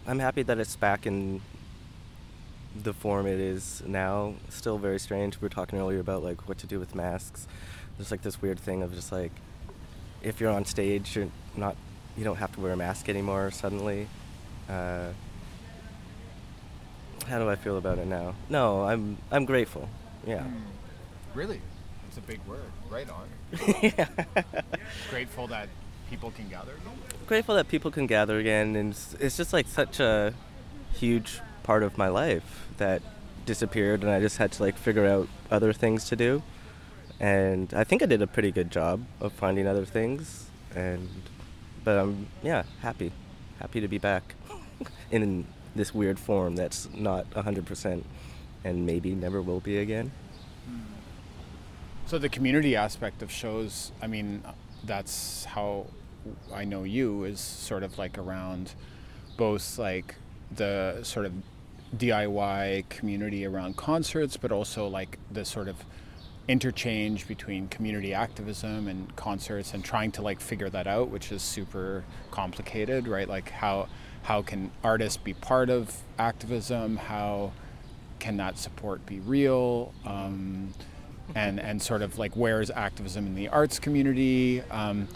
I'm 0.06 0.18
happy 0.18 0.42
that 0.42 0.58
it's 0.58 0.76
back 0.76 1.06
in 1.06 1.40
the 2.74 2.92
form 2.92 3.26
it 3.26 3.40
is 3.40 3.82
now. 3.86 4.34
Still 4.48 4.78
very 4.78 4.98
strange. 4.98 5.40
We 5.40 5.46
were 5.46 5.50
talking 5.50 5.78
earlier 5.78 6.00
about 6.00 6.22
like 6.22 6.48
what 6.48 6.58
to 6.58 6.66
do 6.66 6.78
with 6.78 6.94
masks. 6.94 7.46
There's 7.96 8.10
like 8.10 8.22
this 8.22 8.40
weird 8.40 8.58
thing 8.58 8.82
of 8.82 8.94
just 8.94 9.12
like 9.12 9.32
if 10.22 10.40
you're 10.40 10.50
on 10.50 10.64
stage, 10.64 11.16
you're 11.16 11.28
not. 11.56 11.76
You 12.16 12.24
don't 12.24 12.36
have 12.36 12.52
to 12.54 12.60
wear 12.60 12.72
a 12.72 12.76
mask 12.76 13.08
anymore 13.08 13.50
suddenly. 13.50 14.08
Uh, 14.68 15.08
how 17.28 17.38
do 17.38 17.48
I 17.48 17.56
feel 17.56 17.78
about 17.78 17.98
it 17.98 18.06
now? 18.06 18.34
No, 18.48 18.82
I'm 18.82 19.18
I'm 19.30 19.44
grateful. 19.44 19.88
Yeah. 20.26 20.40
Mm, 20.40 20.62
really? 21.34 21.60
It's 22.08 22.18
a 22.18 22.22
big 22.22 22.40
word. 22.46 22.60
Right 22.90 23.08
on. 23.08 23.28
yeah. 23.82 24.08
Grateful 25.10 25.46
that 25.46 25.68
people 26.10 26.32
can 26.32 26.48
gather? 26.48 26.72
Grateful 27.26 27.54
that 27.54 27.68
people 27.68 27.90
can 27.92 28.06
gather 28.06 28.38
again. 28.38 28.74
And 28.74 28.90
it's, 28.90 29.14
it's 29.20 29.36
just 29.36 29.52
like 29.52 29.68
such 29.68 30.00
a 30.00 30.34
huge 30.94 31.40
part 31.62 31.82
of 31.82 31.98
my 31.98 32.08
life 32.08 32.68
that 32.78 33.02
disappeared 33.46 34.02
and 34.02 34.10
I 34.10 34.20
just 34.20 34.36
had 34.38 34.52
to 34.52 34.62
like 34.62 34.76
figure 34.76 35.06
out 35.06 35.28
other 35.50 35.72
things 35.72 36.04
to 36.08 36.16
do. 36.16 36.42
And 37.18 37.72
I 37.74 37.84
think 37.84 38.02
I 38.02 38.06
did 38.06 38.22
a 38.22 38.26
pretty 38.26 38.50
good 38.50 38.70
job 38.70 39.04
of 39.20 39.32
finding 39.32 39.66
other 39.66 39.84
things. 39.84 40.46
And, 40.74 41.08
but 41.84 41.98
I'm, 41.98 42.28
yeah, 42.42 42.62
happy. 42.80 43.12
Happy 43.58 43.80
to 43.80 43.88
be 43.88 43.98
back 43.98 44.34
in 45.10 45.46
this 45.74 45.94
weird 45.94 46.18
form 46.18 46.56
that's 46.56 46.88
not 46.94 47.28
100% 47.30 48.02
and 48.64 48.86
maybe 48.86 49.14
never 49.14 49.42
will 49.42 49.60
be 49.60 49.78
again. 49.78 50.12
So 52.06 52.18
the 52.18 52.28
community 52.28 52.74
aspect 52.74 53.22
of 53.22 53.30
shows, 53.30 53.92
I 54.02 54.06
mean, 54.06 54.42
that's 54.84 55.44
how 55.44 55.86
I 56.52 56.64
know 56.64 56.84
you 56.84 57.24
is 57.24 57.40
sort 57.40 57.82
of 57.82 57.98
like 57.98 58.18
around 58.18 58.74
both 59.36 59.78
like 59.78 60.16
the 60.54 61.00
sort 61.02 61.26
of 61.26 61.32
DIY 61.96 62.88
community 62.88 63.44
around 63.46 63.76
concerts, 63.76 64.36
but 64.36 64.52
also 64.52 64.86
like 64.86 65.18
the 65.30 65.44
sort 65.44 65.68
of 65.68 65.84
interchange 66.48 67.28
between 67.28 67.68
community 67.68 68.12
activism 68.12 68.88
and 68.88 69.14
concerts 69.16 69.74
and 69.74 69.84
trying 69.84 70.10
to 70.12 70.22
like 70.22 70.40
figure 70.40 70.68
that 70.70 70.86
out, 70.86 71.08
which 71.08 71.30
is 71.32 71.42
super 71.42 72.04
complicated, 72.30 73.06
right? 73.06 73.28
Like 73.28 73.50
how 73.50 73.88
how 74.22 74.42
can 74.42 74.70
artists 74.84 75.16
be 75.16 75.32
part 75.32 75.70
of 75.70 75.96
activism? 76.18 76.96
How 76.96 77.52
can 78.18 78.36
that 78.36 78.58
support 78.58 79.04
be 79.06 79.20
real? 79.20 79.92
Um, 80.04 80.74
and 81.34 81.60
and 81.60 81.80
sort 81.80 82.02
of 82.02 82.18
like 82.18 82.34
where 82.34 82.60
is 82.60 82.70
activism 82.70 83.26
in 83.26 83.34
the 83.34 83.48
arts 83.48 83.78
community? 83.78 84.62
Um, 84.70 85.08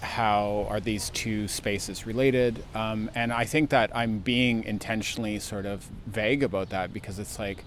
how 0.00 0.66
are 0.68 0.80
these 0.80 1.10
two 1.10 1.48
spaces 1.48 2.06
related? 2.06 2.62
Um, 2.74 3.10
and 3.14 3.32
I 3.32 3.44
think 3.44 3.70
that 3.70 3.94
I'm 3.94 4.18
being 4.18 4.64
intentionally 4.64 5.38
sort 5.38 5.66
of 5.66 5.88
vague 6.06 6.42
about 6.42 6.70
that 6.70 6.92
because 6.92 7.18
it's 7.18 7.38
like 7.38 7.64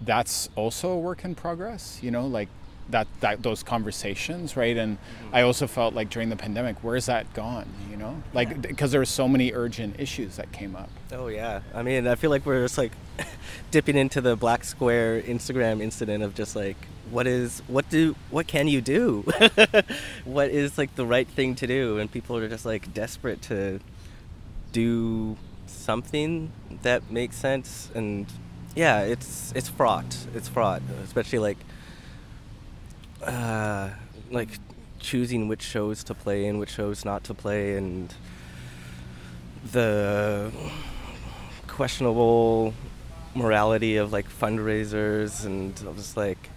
that's 0.00 0.48
also 0.56 0.90
a 0.90 0.98
work 0.98 1.24
in 1.24 1.34
progress. 1.34 2.00
You 2.02 2.10
know, 2.10 2.26
like 2.26 2.48
that 2.90 3.06
that 3.20 3.42
those 3.42 3.62
conversations, 3.62 4.56
right? 4.56 4.76
And 4.76 4.98
mm-hmm. 4.98 5.34
I 5.34 5.42
also 5.42 5.66
felt 5.66 5.94
like 5.94 6.10
during 6.10 6.28
the 6.28 6.36
pandemic, 6.36 6.76
where's 6.82 7.06
that 7.06 7.32
gone? 7.34 7.68
You 7.90 7.96
know, 7.96 8.22
like 8.32 8.62
because 8.62 8.90
yeah. 8.90 8.92
there 8.92 9.00
were 9.00 9.06
so 9.06 9.28
many 9.28 9.52
urgent 9.52 9.98
issues 9.98 10.36
that 10.36 10.52
came 10.52 10.76
up. 10.76 10.90
Oh 11.12 11.28
yeah, 11.28 11.60
I 11.74 11.82
mean, 11.82 12.06
I 12.06 12.14
feel 12.14 12.30
like 12.30 12.46
we're 12.46 12.62
just 12.62 12.78
like 12.78 12.92
dipping 13.70 13.96
into 13.96 14.20
the 14.20 14.36
black 14.36 14.64
square 14.64 15.20
Instagram 15.20 15.80
incident 15.80 16.22
of 16.22 16.34
just 16.34 16.56
like 16.56 16.76
what 17.12 17.26
is 17.26 17.60
what 17.68 17.88
do 17.90 18.16
what 18.30 18.46
can 18.46 18.66
you 18.68 18.80
do? 18.80 19.24
What 20.24 20.50
is 20.50 20.78
like 20.78 20.94
the 20.96 21.04
right 21.04 21.28
thing 21.28 21.54
to 21.56 21.66
do? 21.66 21.98
And 21.98 22.10
people 22.10 22.36
are 22.38 22.48
just 22.48 22.64
like 22.64 22.94
desperate 22.94 23.42
to 23.42 23.80
do 24.72 25.36
something 25.66 26.52
that 26.82 27.10
makes 27.10 27.36
sense. 27.36 27.90
And 27.94 28.26
yeah 28.74 29.00
it's 29.00 29.52
it's 29.54 29.68
fraught. 29.68 30.16
It's 30.34 30.48
fraught 30.48 30.82
especially 31.04 31.38
like 31.38 31.58
uh 33.22 33.90
like 34.30 34.58
choosing 34.98 35.48
which 35.48 35.62
shows 35.62 36.02
to 36.04 36.14
play 36.14 36.46
and 36.46 36.58
which 36.58 36.70
shows 36.70 37.04
not 37.04 37.24
to 37.24 37.34
play. 37.34 37.76
And 37.76 38.14
the 39.70 40.50
questionable 41.66 42.72
morality 43.34 43.98
of 43.98 44.12
like 44.12 44.30
fundraisers. 44.30 45.44
And 45.44 45.78
I 45.86 45.90
was 45.90 46.16
like 46.16 46.48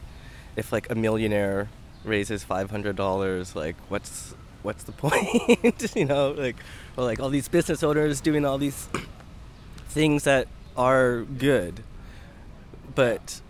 if 0.56 0.72
like 0.72 0.90
a 0.90 0.96
millionaire 0.96 1.70
raises 2.04 2.44
five 2.44 2.70
hundred 2.72 2.96
dollars, 2.96 3.56
like 3.56 3.76
what's 3.90 4.36
what's 4.64 4.84
the 4.84 4.92
point? 4.94 5.92
you 5.96 6.06
know, 6.06 6.32
like 6.32 6.58
or 6.98 7.04
like 7.04 7.20
all 7.20 7.30
these 7.30 7.48
business 7.48 7.84
owners 7.84 8.22
doing 8.22 8.46
all 8.46 8.58
these 8.58 8.88
things 9.88 10.24
that 10.24 10.48
are 10.78 11.22
good, 11.24 11.84
but 12.94 13.42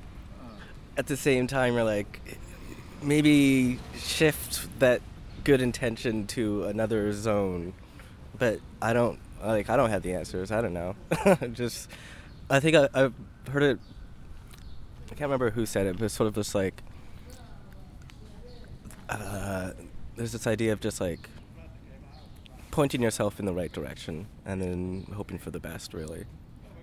at 0.98 1.08
the 1.08 1.18
same 1.18 1.48
time, 1.48 1.74
you're 1.74 1.84
like 1.84 2.40
maybe 3.02 3.80
shift 3.98 4.68
that 4.80 5.02
good 5.44 5.62
intention 5.62 6.28
to 6.28 6.64
another 6.66 7.12
zone. 7.14 7.74
But 8.38 8.60
I 8.82 8.94
don't 8.94 9.20
like 9.44 9.70
I 9.70 9.78
don't 9.78 9.90
have 9.90 10.02
the 10.02 10.14
answers. 10.14 10.52
I 10.52 10.62
don't 10.62 10.74
know. 10.74 10.96
just 11.54 11.90
I 12.50 12.60
think 12.60 12.76
I, 12.76 12.90
I've 12.94 13.14
heard 13.50 13.64
it. 13.64 13.80
I 15.06 15.10
can't 15.10 15.22
remember 15.22 15.52
who 15.52 15.66
said 15.66 15.88
it, 15.88 15.98
but 15.98 16.06
it's 16.06 16.14
sort 16.14 16.28
of 16.28 16.36
just 16.36 16.56
like 16.56 16.82
uh, 19.10 19.72
there's 20.16 20.32
this 20.32 20.48
idea 20.48 20.74
of 20.74 20.80
just 20.80 21.02
like 21.02 21.30
pointing 22.72 23.02
yourself 23.02 23.40
in 23.40 23.46
the 23.46 23.54
right 23.54 23.72
direction 23.72 24.28
and 24.46 24.62
then 24.62 25.08
hoping 25.16 25.38
for 25.38 25.52
the 25.52 25.60
best, 25.60 25.94
really. 25.94 26.26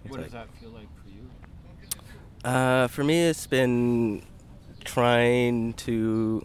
It's 0.05 0.11
what 0.11 0.21
like, 0.21 0.25
does 0.25 0.33
that 0.33 0.49
feel 0.59 0.71
like 0.71 0.88
for 1.02 1.09
you? 1.09 1.31
Uh, 2.45 2.88
for 2.88 3.05
me, 3.05 3.29
it's 3.29 3.47
been 3.47 4.23
trying 4.85 5.75
to 5.75 6.45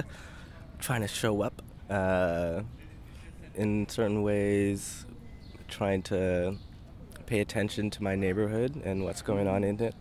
trying 0.80 1.00
to 1.00 1.08
show 1.08 1.42
up 1.42 1.62
uh, 1.88 2.62
in 3.54 3.88
certain 3.88 4.22
ways, 4.22 5.06
trying 5.68 6.02
to 6.02 6.56
pay 7.26 7.40
attention 7.40 7.88
to 7.90 8.02
my 8.02 8.14
neighborhood 8.14 8.82
and 8.84 9.04
what's 9.04 9.22
going 9.22 9.48
on 9.48 9.64
in 9.64 9.80
it. 9.80 9.94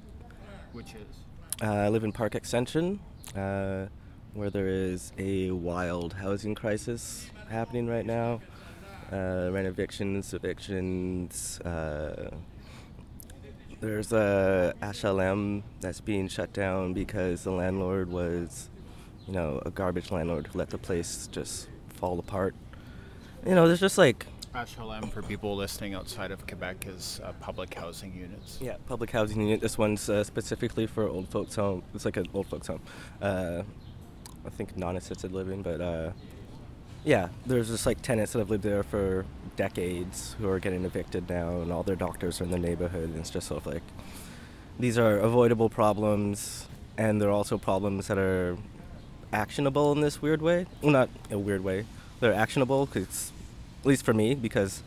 Which 0.73 0.95
is? 0.95 1.61
Uh, 1.61 1.67
I 1.67 1.89
live 1.89 2.03
in 2.03 2.11
Park 2.11 2.35
Extension. 2.35 2.99
Uh, 3.35 3.85
where 4.33 4.49
there 4.49 4.67
is 4.67 5.11
a 5.17 5.51
wild 5.51 6.13
housing 6.13 6.55
crisis 6.55 7.29
happening 7.49 7.87
right 7.87 8.05
now. 8.05 8.41
Uh, 9.11 9.49
rent 9.51 9.67
evictions, 9.67 10.33
evictions. 10.33 11.59
Uh, 11.61 12.31
there's 13.81 14.13
a 14.13 14.73
HLM 14.81 15.63
that's 15.81 15.99
being 15.99 16.27
shut 16.27 16.53
down 16.53 16.93
because 16.93 17.43
the 17.43 17.51
landlord 17.51 18.09
was, 18.09 18.69
you 19.27 19.33
know, 19.33 19.61
a 19.65 19.71
garbage 19.71 20.11
landlord 20.11 20.47
who 20.47 20.57
let 20.57 20.69
the 20.69 20.77
place 20.77 21.27
just 21.31 21.67
fall 21.89 22.17
apart. 22.19 22.55
You 23.45 23.55
know, 23.55 23.67
there's 23.67 23.79
just 23.79 23.97
like 23.97 24.27
HLM 24.53 25.11
for 25.11 25.21
people 25.21 25.55
listening 25.55 25.93
outside 25.93 26.31
of 26.31 26.45
Quebec 26.45 26.85
is 26.87 27.19
uh, 27.23 27.33
public 27.39 27.73
housing 27.73 28.13
units. 28.15 28.59
Yeah, 28.61 28.75
public 28.85 29.11
housing 29.11 29.41
unit. 29.41 29.61
This 29.61 29.77
one's 29.77 30.07
uh, 30.09 30.23
specifically 30.23 30.87
for 30.87 31.07
old 31.07 31.27
folks 31.29 31.55
home. 31.55 31.83
It's 31.93 32.05
like 32.05 32.17
an 32.17 32.27
old 32.33 32.47
folks 32.47 32.67
home. 32.67 32.81
I 34.45 34.49
think 34.49 34.77
non-assisted 34.77 35.31
living, 35.31 35.61
but 35.61 35.81
uh, 35.81 36.11
yeah, 37.03 37.29
there's 37.45 37.69
just 37.69 37.85
like 37.85 38.01
tenants 38.01 38.33
that 38.33 38.39
have 38.39 38.49
lived 38.49 38.63
there 38.63 38.83
for 38.83 39.25
decades 39.55 40.35
who 40.39 40.49
are 40.49 40.59
getting 40.59 40.85
evicted 40.85 41.29
now, 41.29 41.61
and 41.61 41.71
all 41.71 41.83
their 41.83 41.95
doctors 41.95 42.41
are 42.41 42.43
in 42.45 42.51
the 42.51 42.59
neighborhood. 42.59 43.09
And 43.09 43.19
it's 43.19 43.29
just 43.29 43.47
sort 43.47 43.65
of 43.65 43.73
like 43.73 43.83
these 44.79 44.97
are 44.97 45.17
avoidable 45.17 45.69
problems, 45.69 46.67
and 46.97 47.21
they're 47.21 47.31
also 47.31 47.57
problems 47.57 48.07
that 48.07 48.17
are 48.17 48.57
actionable 49.33 49.91
in 49.91 50.01
this 50.01 50.21
weird 50.21 50.41
way. 50.41 50.65
Well, 50.81 50.91
not 50.91 51.09
a 51.29 51.39
weird 51.39 51.63
way. 51.63 51.85
They're 52.19 52.33
actionable 52.33 52.85
because, 52.85 53.31
at 53.81 53.85
least 53.85 54.05
for 54.05 54.13
me, 54.13 54.35
because 54.35 54.83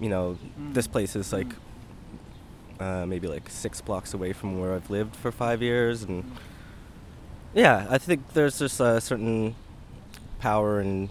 you 0.00 0.08
know 0.08 0.38
mm. 0.58 0.74
this 0.74 0.86
place 0.86 1.16
is 1.16 1.32
like 1.32 1.48
uh, 2.78 3.06
maybe 3.06 3.26
like 3.26 3.48
six 3.48 3.80
blocks 3.80 4.14
away 4.14 4.32
from 4.32 4.60
where 4.60 4.74
I've 4.74 4.90
lived 4.90 5.16
for 5.16 5.32
five 5.32 5.62
years, 5.62 6.02
and 6.02 6.30
yeah, 7.54 7.86
I 7.90 7.98
think 7.98 8.32
there's 8.32 8.58
just 8.58 8.80
a 8.80 9.00
certain 9.00 9.54
power 10.38 10.80
in 10.80 11.08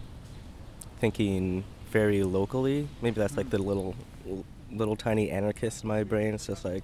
thinking 1.00 1.64
very 1.90 2.24
locally. 2.24 2.88
Maybe 3.02 3.20
that's 3.20 3.38
like 3.38 3.50
the 3.50 3.58
little, 3.58 3.96
little 4.72 4.96
tiny 4.96 5.30
anarchist 5.30 5.84
in 5.84 5.90
my 5.90 6.04
brain. 6.04 6.34
It's 6.34 6.48
just 6.48 6.64
like, 6.64 6.84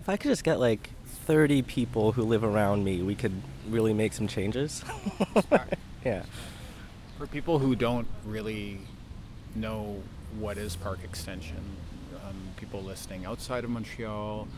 if 0.00 0.08
I 0.08 0.16
could 0.16 0.28
just 0.28 0.44
get 0.44 0.60
like 0.60 0.90
30 1.06 1.62
people 1.62 2.12
who 2.12 2.22
live 2.22 2.44
around 2.44 2.84
me, 2.84 3.02
we 3.02 3.14
could 3.14 3.42
really 3.68 3.94
make 3.94 4.12
some 4.12 4.28
changes. 4.28 4.84
yeah. 6.04 6.24
For 7.18 7.26
people 7.26 7.58
who 7.58 7.74
don't 7.74 8.06
really 8.26 8.80
know 9.54 10.02
what 10.38 10.58
is 10.58 10.76
Park 10.76 10.98
Extension, 11.04 11.62
um, 12.26 12.34
people 12.56 12.82
listening 12.82 13.24
outside 13.24 13.64
of 13.64 13.70
Montreal, 13.70 14.48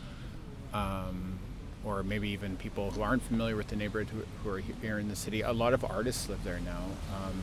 um, 0.73 1.39
or 1.87 2.03
maybe 2.03 2.29
even 2.29 2.57
people 2.57 2.91
who 2.91 3.01
aren't 3.01 3.23
familiar 3.23 3.55
with 3.55 3.67
the 3.67 3.75
neighborhood 3.75 4.09
who, 4.09 4.23
who 4.43 4.55
are 4.55 4.61
here 4.81 4.99
in 4.99 5.07
the 5.07 5.15
city. 5.15 5.41
A 5.41 5.53
lot 5.53 5.73
of 5.73 5.85
artists 5.85 6.27
live 6.27 6.43
there 6.43 6.59
now. 6.59 6.83
Um, 7.15 7.41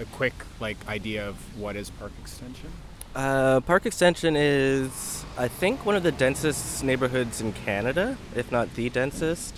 a 0.00 0.04
quick 0.06 0.34
like 0.60 0.76
idea 0.88 1.28
of 1.28 1.36
what 1.58 1.76
is 1.76 1.90
Park 1.90 2.12
Extension? 2.20 2.70
Uh, 3.14 3.60
Park 3.60 3.84
Extension 3.84 4.36
is, 4.36 5.24
I 5.36 5.48
think, 5.48 5.84
one 5.84 5.96
of 5.96 6.02
the 6.02 6.12
densest 6.12 6.82
neighborhoods 6.82 7.40
in 7.40 7.52
Canada, 7.52 8.16
if 8.34 8.50
not 8.50 8.74
the 8.74 8.88
densest. 8.88 9.54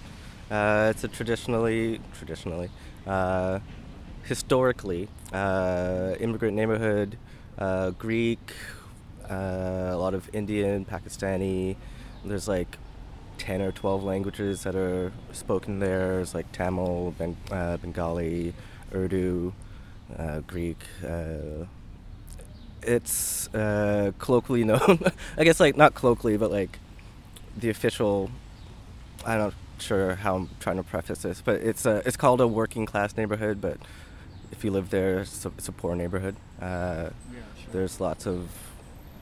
Uh, 0.51 0.89
it's 0.91 1.05
a 1.05 1.09
traditionally, 1.09 2.01
traditionally, 2.15 2.71
uh, 3.07 3.61
historically, 4.25 5.09
uh, 5.33 6.15
immigrant 6.19 6.57
neighborhood, 6.57 7.17
uh, 7.59 7.91
Greek, 7.91 8.53
uh, 9.31 9.91
a 9.93 9.97
lot 9.97 10.15
of 10.15 10.29
Indian, 10.35 10.85
Pakistani. 10.85 11.77
There's 12.25 12.49
like 12.49 12.77
10 13.45 13.61
or 13.61 13.73
12 13.73 14.03
languages 14.03 14.63
that 14.63 14.75
are 14.75 15.13
spoken 15.33 15.79
there. 15.79 16.21
It's 16.21 16.35
like 16.35 16.51
Tamil, 16.53 17.15
ben- 17.19 17.37
uh, 17.51 17.77
Bengali, 17.77 18.55
Urdu, 18.95 19.53
uh, 20.19 20.41
Greek. 20.47 20.79
Uh, 21.07 21.67
it's 22.81 23.53
uh, 23.55 24.13
colloquially 24.19 24.65
known, 24.65 24.99
I 25.37 25.45
guess, 25.45 25.61
like 25.61 25.77
not 25.77 25.95
colloquially, 25.95 26.39
but 26.39 26.51
like 26.51 26.79
the 27.55 27.69
official. 27.69 28.31
I'm 29.27 29.39
not 29.39 29.55
sure 29.79 30.15
how 30.15 30.37
I'm 30.37 30.49
trying 30.59 30.77
to 30.77 30.83
preface 30.83 31.19
this, 31.19 31.43
but 31.43 31.57
it's 31.61 31.85
a, 31.85 32.03
it's 32.07 32.17
called 32.17 32.41
a 32.41 32.49
working 32.49 32.87
class 32.87 33.15
neighborhood. 33.15 33.61
But 33.61 33.77
if 34.53 34.65
you 34.65 34.71
live 34.71 34.89
there, 34.89 35.19
it's 35.19 35.45
a, 35.45 35.49
it's 35.59 35.69
a 35.69 35.73
poor 35.73 35.95
neighborhood. 35.95 36.37
Uh, 36.63 36.65
yeah, 36.65 37.11
sure. 37.63 37.73
There's 37.73 38.01
lots 38.01 38.27
of 38.27 38.49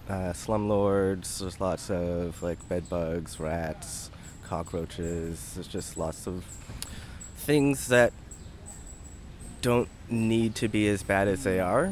uh, 0.09 0.33
slumlords. 0.33 1.41
There's 1.41 1.61
lots 1.61 1.91
of 1.91 2.41
like 2.41 2.69
bed 2.69 2.89
bugs, 2.89 3.41
rats, 3.41 4.12
cockroaches. 4.53 5.53
There's 5.55 5.67
just 5.67 5.97
lots 5.97 6.27
of 6.27 6.45
things 7.37 7.88
that 7.88 8.12
don't 9.62 9.88
need 10.11 10.55
to 10.57 10.69
be 10.69 10.87
as 10.88 11.03
bad 11.03 11.27
as 11.27 11.43
they 11.45 11.59
are, 11.59 11.91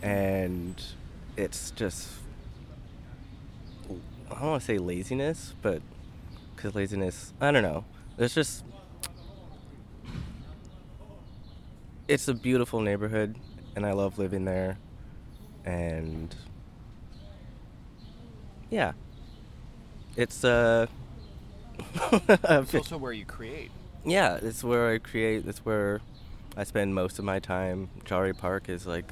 and 0.00 0.82
it's 1.36 1.70
just 1.72 2.08
I 4.30 4.40
don't 4.40 4.48
want 4.48 4.62
to 4.62 4.66
say 4.66 4.78
laziness, 4.78 5.52
but 5.60 5.82
because 6.56 6.74
laziness, 6.74 7.34
I 7.42 7.50
don't 7.50 7.62
know. 7.62 7.84
There's 8.16 8.34
just 8.34 8.64
it's 12.08 12.26
a 12.26 12.32
beautiful 12.32 12.80
neighborhood, 12.80 13.36
and 13.76 13.84
I 13.84 13.92
love 13.92 14.18
living 14.18 14.46
there, 14.46 14.78
and 15.66 16.34
yeah. 18.70 18.92
It's 20.16 20.42
uh 20.42 20.86
it's 22.28 22.74
also 22.74 22.96
where 22.96 23.12
you 23.12 23.24
create. 23.24 23.70
Yeah, 24.04 24.38
it's 24.40 24.62
where 24.64 24.90
I 24.90 24.98
create. 24.98 25.46
It's 25.46 25.64
where 25.64 26.00
I 26.56 26.64
spend 26.64 26.94
most 26.94 27.18
of 27.18 27.24
my 27.24 27.38
time. 27.38 27.88
Jarry 28.04 28.32
Park 28.34 28.68
is 28.68 28.86
like 28.86 29.10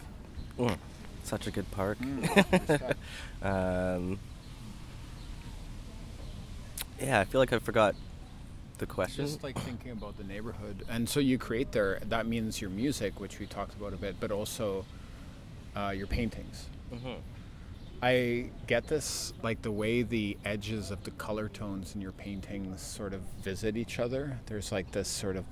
mm, 0.59 0.77
such 1.25 1.47
a 1.47 1.51
good 1.51 1.71
park. 1.71 1.99
Mm, 1.99 2.95
um, 3.43 4.19
yeah, 7.01 7.21
I 7.21 7.25
feel 7.25 7.41
like 7.41 7.53
I 7.53 7.59
forgot 7.59 7.95
the 8.79 8.87
question. 8.87 9.27
Just 9.27 9.43
like 9.43 9.59
thinking 9.61 9.93
about 9.93 10.17
the 10.19 10.25
neighborhood, 10.25 10.85
and 10.89 11.09
so 11.09 11.21
you 11.21 11.39
create 11.39 11.73
there. 11.73 12.01
That 12.09 12.27
means 12.27 12.61
your 12.61 12.71
music, 12.71 13.21
which 13.21 13.39
we 13.39 13.47
talked 13.47 13.75
about 13.75 13.93
a 13.93 13.97
bit, 13.97 14.17
but 14.21 14.31
also 14.31 14.85
uh, 15.77 15.93
your 15.97 16.07
paintings. 16.07 16.67
hmm 16.91 17.15
I 18.03 18.51
get 18.67 18.87
this, 18.89 19.33
like 19.43 19.63
the 19.63 19.73
way 19.73 20.03
the 20.03 20.37
edges 20.45 20.91
of 20.91 21.03
the 21.05 21.11
color 21.13 21.49
tones 21.49 21.95
in 21.95 22.01
your 22.01 22.13
paintings 22.13 22.83
sort 22.83 23.15
of 23.15 23.23
visit 23.43 23.77
each 23.77 23.99
other. 23.99 24.39
There's 24.47 24.71
like 24.71 24.93
this 24.93 25.09
sort 25.09 25.37
of, 25.37 25.45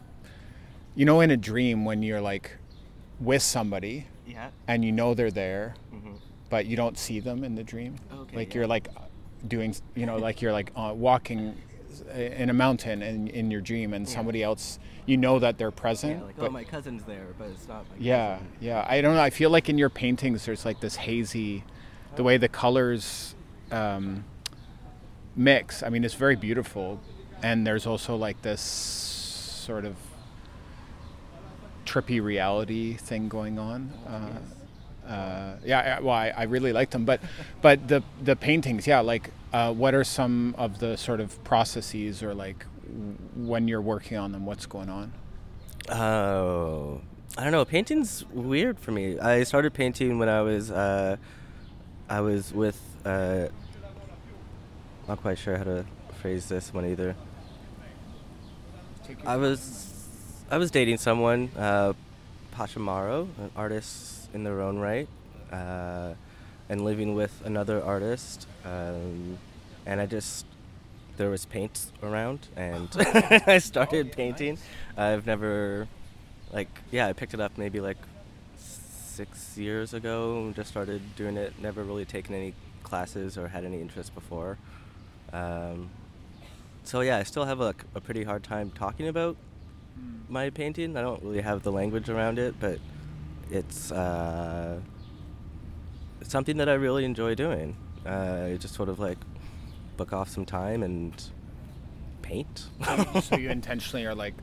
you 0.95 1.05
know, 1.05 1.21
in 1.21 1.31
a 1.31 1.37
dream 1.37 1.85
when 1.85 2.03
you're 2.03 2.21
like 2.21 2.57
with 3.21 3.43
somebody 3.43 4.07
Yeah. 4.27 4.51
and 4.69 4.85
you 4.85 4.93
know 4.93 5.15
they're 5.15 5.31
there, 5.31 5.75
hmm 5.91 6.13
but 6.51 6.67
you 6.67 6.77
don't 6.77 6.97
see 6.99 7.19
them 7.19 7.43
in 7.43 7.57
the 7.57 7.65
dream. 7.65 7.97
Okay, 8.13 8.37
like 8.37 8.49
yeah. 8.51 8.59
you're 8.61 8.67
like 8.69 8.89
doing, 9.49 9.75
you 9.97 10.07
know, 10.07 10.19
like 10.19 10.41
you're 10.41 10.53
like 10.53 10.71
uh, 10.77 10.93
walking 10.95 11.57
in 12.15 12.49
a 12.51 12.53
mountain 12.53 13.03
in, 13.03 13.27
in 13.29 13.51
your 13.51 13.61
dream, 13.61 13.93
and 13.93 14.07
Yeah. 14.07 14.15
somebody 14.15 14.43
else, 14.43 14.79
you 15.07 15.17
know 15.17 15.41
that 15.41 15.59
they're 15.59 15.73
present. 15.73 16.19
Yeah, 16.21 16.27
like 16.27 16.37
but 16.37 16.47
oh, 16.47 16.51
my 16.51 16.63
cousin's 16.63 17.03
there, 17.05 17.27
but 17.39 17.49
it's 17.49 17.67
not. 17.67 17.87
Yeah, 17.99 18.35
cousin. 18.35 18.53
yeah. 18.61 18.87
I 18.89 19.01
don't 19.01 19.15
know. 19.17 19.21
I 19.23 19.31
feel 19.31 19.51
like 19.51 19.69
in 19.69 19.79
your 19.79 19.89
paintings, 19.91 20.45
there's 20.45 20.65
like 20.65 20.79
this 20.81 20.95
hazy, 20.95 21.65
the 22.17 22.23
way 22.23 22.37
the 22.37 22.49
colors 22.49 23.35
um, 23.71 24.25
mix. 25.37 25.83
I 25.83 25.89
mean, 25.89 26.05
it's 26.05 26.15
very 26.15 26.37
beautiful, 26.37 27.01
and 27.43 27.67
there's 27.67 27.87
also 27.87 28.17
like 28.17 28.43
this 28.43 28.61
sort 28.61 29.85
of 29.85 29.97
trippy 31.85 32.23
reality 32.23 32.95
thing 32.95 33.29
going 33.29 33.59
on. 33.59 33.93
Uh, 34.07 35.09
uh, 35.09 35.57
yeah, 35.65 36.01
well, 36.01 36.15
I, 36.15 36.29
I 36.29 36.43
really 36.45 36.73
like 36.73 36.91
them, 36.91 37.05
but 37.05 37.21
but 37.61 37.89
the 37.89 38.03
the 38.23 38.37
paintings, 38.37 38.87
yeah. 38.87 39.01
Like, 39.01 39.31
uh, 39.53 39.73
what 39.73 39.95
are 39.95 40.05
some 40.05 40.55
of 40.57 40.79
the 40.79 40.97
sort 40.97 41.21
of 41.21 41.43
processes, 41.45 42.23
or 42.23 42.35
like 42.35 42.65
when 43.37 43.69
you're 43.69 43.83
working 43.83 44.17
on 44.17 44.33
them, 44.33 44.47
what's 44.47 44.67
going 44.67 44.89
on? 44.89 45.13
Oh, 45.91 47.03
I 47.37 47.43
don't 47.43 47.53
know. 47.53 47.65
Painting's 47.65 48.25
weird 48.33 48.79
for 48.79 48.93
me. 48.93 49.19
I 49.19 49.43
started 49.43 49.75
painting 49.75 50.19
when 50.19 50.29
I 50.29 50.41
was 50.41 50.71
uh, 50.71 51.17
I 52.09 52.21
was 52.21 52.53
with 52.53 52.81
uh, 53.05 53.49
not 55.09 55.21
quite 55.21 55.39
sure 55.39 55.57
how 55.57 55.65
to 55.65 55.85
phrase 56.21 56.49
this 56.49 56.73
one 56.73 56.87
either. 56.87 57.17
I 59.27 59.37
was 59.37 60.07
I 60.51 60.59
was 60.59 60.71
dating 60.71 60.99
someone, 60.99 61.51
uh, 61.57 61.95
Pachamaro, 62.55 63.29
an 63.39 63.51
artist 63.57 64.29
in 64.35 64.45
their 64.45 64.61
own 64.61 64.79
right, 64.79 65.09
uh, 65.51 66.15
and 66.69 66.85
living 66.85 67.15
with 67.15 67.43
another 67.45 67.83
artist. 67.83 68.47
Um, 68.65 69.39
and 69.87 70.01
I 70.01 70.07
just 70.07 70.47
there 71.17 71.31
was 71.31 71.47
paint 71.47 71.87
around, 72.03 72.49
and 72.57 72.89
I 73.47 73.59
started 73.59 74.13
painting. 74.13 74.59
I've 74.97 75.27
never 75.27 75.89
like 76.53 76.69
yeah, 76.91 77.07
I 77.07 77.13
picked 77.13 77.35
it 77.35 77.41
up 77.41 77.57
maybe 77.57 77.81
like 77.81 77.99
six 79.15 79.57
years 79.57 79.95
ago. 79.95 80.53
Just 80.57 80.71
started 80.71 81.01
doing 81.17 81.37
it. 81.37 81.53
Never 81.61 81.85
really 81.85 82.05
taken 82.05 82.35
any 82.35 82.55
classes 82.83 83.39
or 83.39 83.49
had 83.49 83.65
any 83.65 83.81
interest 83.81 84.15
before. 84.15 84.59
Um, 85.33 85.91
so 86.83 87.01
yeah, 87.01 87.19
I 87.19 87.23
still 87.23 87.45
have 87.45 87.61
like 87.61 87.85
a 87.95 88.01
pretty 88.01 88.25
hard 88.25 88.43
time 88.43 88.71
talking 88.71 89.09
about 89.09 89.37
my 90.29 90.51
painting. 90.51 90.97
I 90.97 91.03
don't 91.03 91.23
really 91.23 91.41
have 91.41 91.63
the 91.63 91.73
language 91.73 92.09
around 92.09 92.39
it, 92.39 92.57
but 92.59 92.79
it's 93.51 93.93
uh, 93.93 94.81
something 96.23 96.57
that 96.57 96.69
I 96.69 96.75
really 96.75 97.05
enjoy 97.05 97.35
doing. 97.35 97.77
Uh, 98.05 98.49
I 98.53 98.57
just 98.57 98.75
sort 98.75 98.89
of 98.89 98.99
like 98.99 99.19
book 99.97 100.13
off 100.13 100.29
some 100.29 100.45
time 100.45 100.83
and 100.83 101.13
paint. 102.23 102.67
so 103.23 103.37
you 103.37 103.49
intentionally 103.61 104.05
are 104.07 104.15
like 104.15 104.35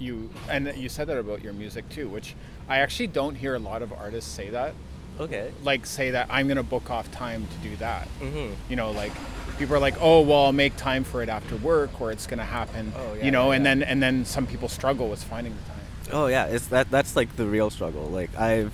you 0.00 0.30
and 0.48 0.72
you 0.76 0.88
said 0.88 1.06
that 1.08 1.18
about 1.18 1.42
your 1.42 1.52
music 1.52 1.88
too 1.90 2.08
which 2.08 2.34
i 2.68 2.78
actually 2.78 3.06
don't 3.06 3.34
hear 3.34 3.54
a 3.54 3.58
lot 3.58 3.82
of 3.82 3.92
artists 3.92 4.30
say 4.30 4.48
that 4.50 4.72
okay. 5.20 5.50
like 5.62 5.84
say 5.86 6.10
that 6.10 6.26
i'm 6.30 6.46
going 6.46 6.56
to 6.56 6.62
book 6.62 6.90
off 6.90 7.10
time 7.12 7.46
to 7.48 7.68
do 7.68 7.76
that 7.76 8.08
Mm-hmm. 8.20 8.54
you 8.70 8.76
know 8.76 8.90
like 8.90 9.12
people 9.58 9.74
are 9.76 9.80
like 9.80 9.96
oh 10.00 10.20
well 10.22 10.46
i'll 10.46 10.52
make 10.52 10.76
time 10.76 11.04
for 11.04 11.22
it 11.22 11.28
after 11.28 11.56
work 11.56 12.00
or 12.00 12.10
it's 12.10 12.26
going 12.26 12.38
to 12.38 12.44
happen 12.44 12.92
Oh, 12.96 13.14
yeah, 13.14 13.24
you 13.24 13.30
know 13.30 13.50
yeah, 13.50 13.56
and 13.56 13.64
yeah. 13.64 13.74
then 13.74 13.82
and 13.82 14.02
then 14.02 14.24
some 14.24 14.46
people 14.46 14.68
struggle 14.68 15.08
with 15.08 15.22
finding 15.22 15.54
the 15.54 15.62
time 15.62 15.76
Oh 16.12 16.26
yeah, 16.26 16.46
it's 16.46 16.66
that 16.68 16.90
that's 16.90 17.14
like 17.14 17.36
the 17.36 17.46
real 17.46 17.70
struggle. 17.70 18.06
Like 18.06 18.34
I've 18.36 18.72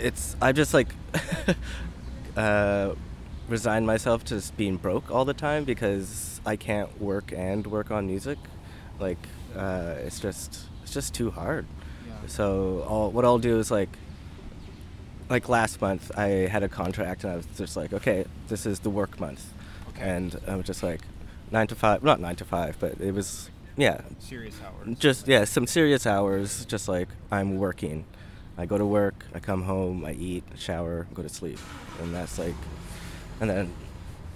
it's 0.00 0.34
I've 0.42 0.56
just 0.56 0.74
like 0.74 0.88
uh 2.36 2.94
resigned 3.48 3.86
myself 3.86 4.24
to 4.24 4.34
just 4.34 4.56
being 4.56 4.78
broke 4.78 5.12
all 5.12 5.24
the 5.24 5.34
time 5.34 5.62
because 5.62 6.40
I 6.44 6.56
can't 6.56 7.00
work 7.00 7.32
and 7.36 7.64
work 7.68 7.92
on 7.92 8.06
music. 8.08 8.38
Like 8.98 9.18
uh 9.56 9.96
it's 9.98 10.20
just 10.20 10.66
it's 10.82 10.92
just 10.92 11.14
too 11.14 11.30
hard. 11.30 11.66
Yeah. 12.06 12.14
So 12.26 12.84
all 12.88 13.10
what 13.10 13.24
I'll 13.24 13.38
do 13.38 13.58
is 13.58 13.70
like 13.70 13.90
like 15.28 15.48
last 15.48 15.80
month 15.80 16.10
I 16.16 16.26
had 16.48 16.62
a 16.62 16.68
contract 16.68 17.24
and 17.24 17.32
I 17.32 17.36
was 17.36 17.46
just 17.56 17.76
like, 17.76 17.92
okay, 17.92 18.24
this 18.48 18.66
is 18.66 18.80
the 18.80 18.90
work 18.90 19.18
month. 19.18 19.52
Okay. 19.90 20.02
And 20.02 20.38
I 20.46 20.56
was 20.56 20.66
just 20.66 20.82
like 20.82 21.00
nine 21.50 21.66
to 21.68 21.74
five 21.74 22.02
not 22.02 22.20
nine 22.20 22.36
to 22.36 22.44
five, 22.44 22.76
but 22.78 23.00
it 23.00 23.12
was 23.12 23.50
yeah, 23.76 24.02
serious 24.18 24.54
hours 24.62 24.98
just 24.98 25.26
yeah, 25.26 25.44
some 25.44 25.66
serious 25.66 26.06
hours. 26.06 26.64
Just 26.66 26.88
like 26.88 27.08
I'm 27.30 27.56
working. 27.58 28.04
I 28.58 28.66
go 28.66 28.76
to 28.76 28.84
work. 28.84 29.24
I 29.34 29.38
come 29.38 29.62
home. 29.62 30.04
I 30.04 30.12
eat, 30.12 30.44
shower, 30.56 31.06
go 31.14 31.22
to 31.22 31.28
sleep, 31.28 31.58
and 32.00 32.14
that's 32.14 32.38
like, 32.38 32.54
and 33.40 33.48
then, 33.48 33.72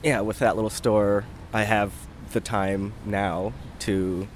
yeah, 0.02 0.20
with 0.20 0.38
that 0.38 0.56
little 0.56 0.70
store, 0.70 1.24
I 1.52 1.64
have 1.64 1.92
the 2.32 2.40
time 2.40 2.94
now 3.04 3.52
to 3.80 4.26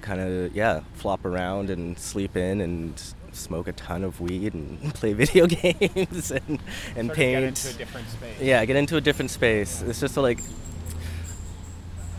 kind 0.00 0.20
of 0.20 0.54
yeah 0.54 0.80
flop 0.94 1.24
around 1.24 1.70
and 1.70 1.98
sleep 1.98 2.36
in 2.36 2.60
and 2.60 3.00
smoke 3.32 3.66
a 3.66 3.72
ton 3.72 4.04
of 4.04 4.20
weed 4.20 4.52
and 4.54 4.94
play 4.94 5.12
video 5.12 5.46
games 5.62 6.30
and 6.30 6.60
and 6.96 7.06
Sort 7.08 7.16
paint. 7.16 7.40
get 7.40 7.42
into 7.44 7.68
a 7.68 7.72
different 7.72 8.08
space 8.08 8.40
Yeah, 8.40 8.64
get 8.64 8.76
into 8.76 8.96
a 8.96 9.00
different 9.00 9.30
space. 9.30 9.82
It's 9.82 10.00
just 10.00 10.16
like 10.16 10.38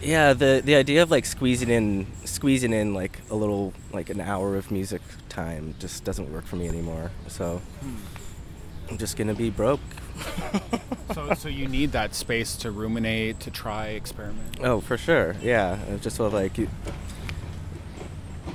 yeah, 0.01 0.33
the 0.33 0.61
the 0.63 0.75
idea 0.75 1.01
of 1.01 1.11
like 1.11 1.25
squeezing 1.25 1.69
in 1.69 2.07
squeezing 2.25 2.73
in 2.73 2.93
like 2.93 3.19
a 3.29 3.35
little 3.35 3.73
like 3.93 4.09
an 4.09 4.19
hour 4.19 4.57
of 4.57 4.69
music 4.71 5.01
time 5.29 5.75
just 5.79 6.03
doesn't 6.03 6.31
work 6.33 6.45
for 6.45 6.57
me 6.57 6.67
anymore. 6.67 7.11
So 7.27 7.61
hmm. 7.81 7.95
I'm 8.89 8.97
just 8.97 9.15
gonna 9.15 9.33
be 9.33 9.49
broke. 9.49 9.79
so 11.13 11.33
so 11.33 11.47
you 11.49 11.67
need 11.67 11.93
that 11.93 12.13
space 12.15 12.55
to 12.57 12.71
ruminate 12.71 13.39
to 13.41 13.51
try 13.51 13.87
experiment 13.87 14.57
Oh, 14.61 14.81
for 14.81 14.97
sure. 14.97 15.35
Yeah, 15.41 15.79
just 16.01 16.17
sort 16.17 16.27
of 16.27 16.33
like 16.33 16.57
you, 16.57 16.69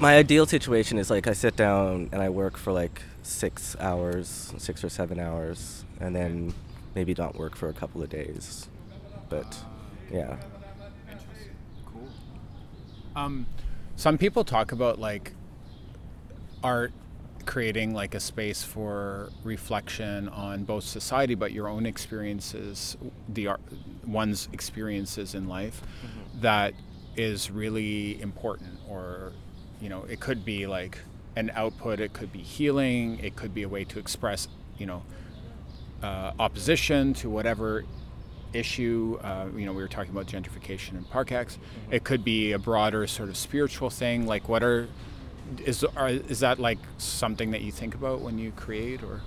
my 0.01 0.17
ideal 0.17 0.47
situation 0.47 0.99
is 0.99 1.11
like 1.11 1.27
I 1.27 1.33
sit 1.33 1.57
down 1.57 2.09
and 2.13 2.23
I 2.23 2.29
work 2.29 2.57
for 2.57 2.73
like 2.73 3.03
six 3.23 3.77
hours, 3.81 4.53
six 4.59 4.85
or 4.85 4.89
seven 4.89 5.19
hours, 5.19 5.85
and 6.01 6.15
then 6.15 6.55
maybe 6.95 7.15
don't 7.15 7.37
work 7.37 7.57
for 7.57 7.69
a 7.69 7.73
couple 7.73 8.03
of 8.03 8.09
days. 8.09 8.69
But 9.29 9.59
yeah. 10.11 10.37
Interesting. 11.11 11.57
Cool. 11.87 12.09
Um, 13.17 13.47
some 13.97 14.19
people 14.19 14.45
talk 14.45 14.73
about 14.73 14.99
like 14.99 15.33
art 16.63 16.93
creating 17.47 17.95
like 17.95 18.15
a 18.15 18.21
space 18.21 18.63
for 18.63 19.31
reflection 19.43 20.29
on 20.29 20.65
both 20.65 20.85
society 20.85 21.35
but 21.35 21.51
your 21.51 21.67
own 21.67 21.87
experiences 21.87 22.95
the 23.27 23.47
art 23.47 23.61
one's 24.07 24.51
experiences 24.53 25.35
in 25.35 25.49
life 25.49 25.81
that 26.41 26.75
is 27.17 27.51
really 27.51 28.21
important 28.21 28.79
or 28.87 29.33
you 29.81 29.89
know 29.89 30.05
it 30.05 30.21
could 30.21 30.45
be 30.45 30.67
like 30.67 30.99
an 31.37 31.51
output 31.55 32.01
it 32.01 32.13
could 32.13 32.33
be 32.33 32.41
healing 32.41 33.19
it 33.21 33.37
could 33.37 33.55
be 33.55 33.63
a 33.63 33.69
way 33.69 33.85
to 33.85 33.99
express 33.99 34.49
you 34.77 34.87
know 34.87 35.03
uh, 36.03 36.33
opposition 36.39 37.13
to 37.15 37.29
whatever 37.29 37.85
issue. 38.53 39.19
Uh, 39.23 39.47
you 39.57 39.67
know, 39.67 39.73
we 39.73 39.83
were 39.83 39.89
talking 39.89 40.11
about 40.11 40.27
gentrification 40.27 40.91
and 40.91 41.09
Park 41.11 41.33
X. 41.33 41.59
It 41.91 42.05
could 42.05 42.25
be 42.25 42.53
a 42.53 42.59
broader 42.59 43.07
sort 43.07 43.29
of 43.29 43.37
spiritual 43.37 43.91
thing. 43.91 44.27
Like, 44.27 44.49
what 44.49 44.63
are 44.63 44.89
is 45.65 45.85
are, 45.97 46.09
is 46.09 46.41
that 46.41 46.59
like 46.59 46.79
something 46.99 47.51
that 47.53 47.63
you 47.63 47.73
think 47.73 47.95
about 47.95 48.21
when 48.21 48.39
you 48.39 48.53
create, 48.53 49.03
or 49.03 49.23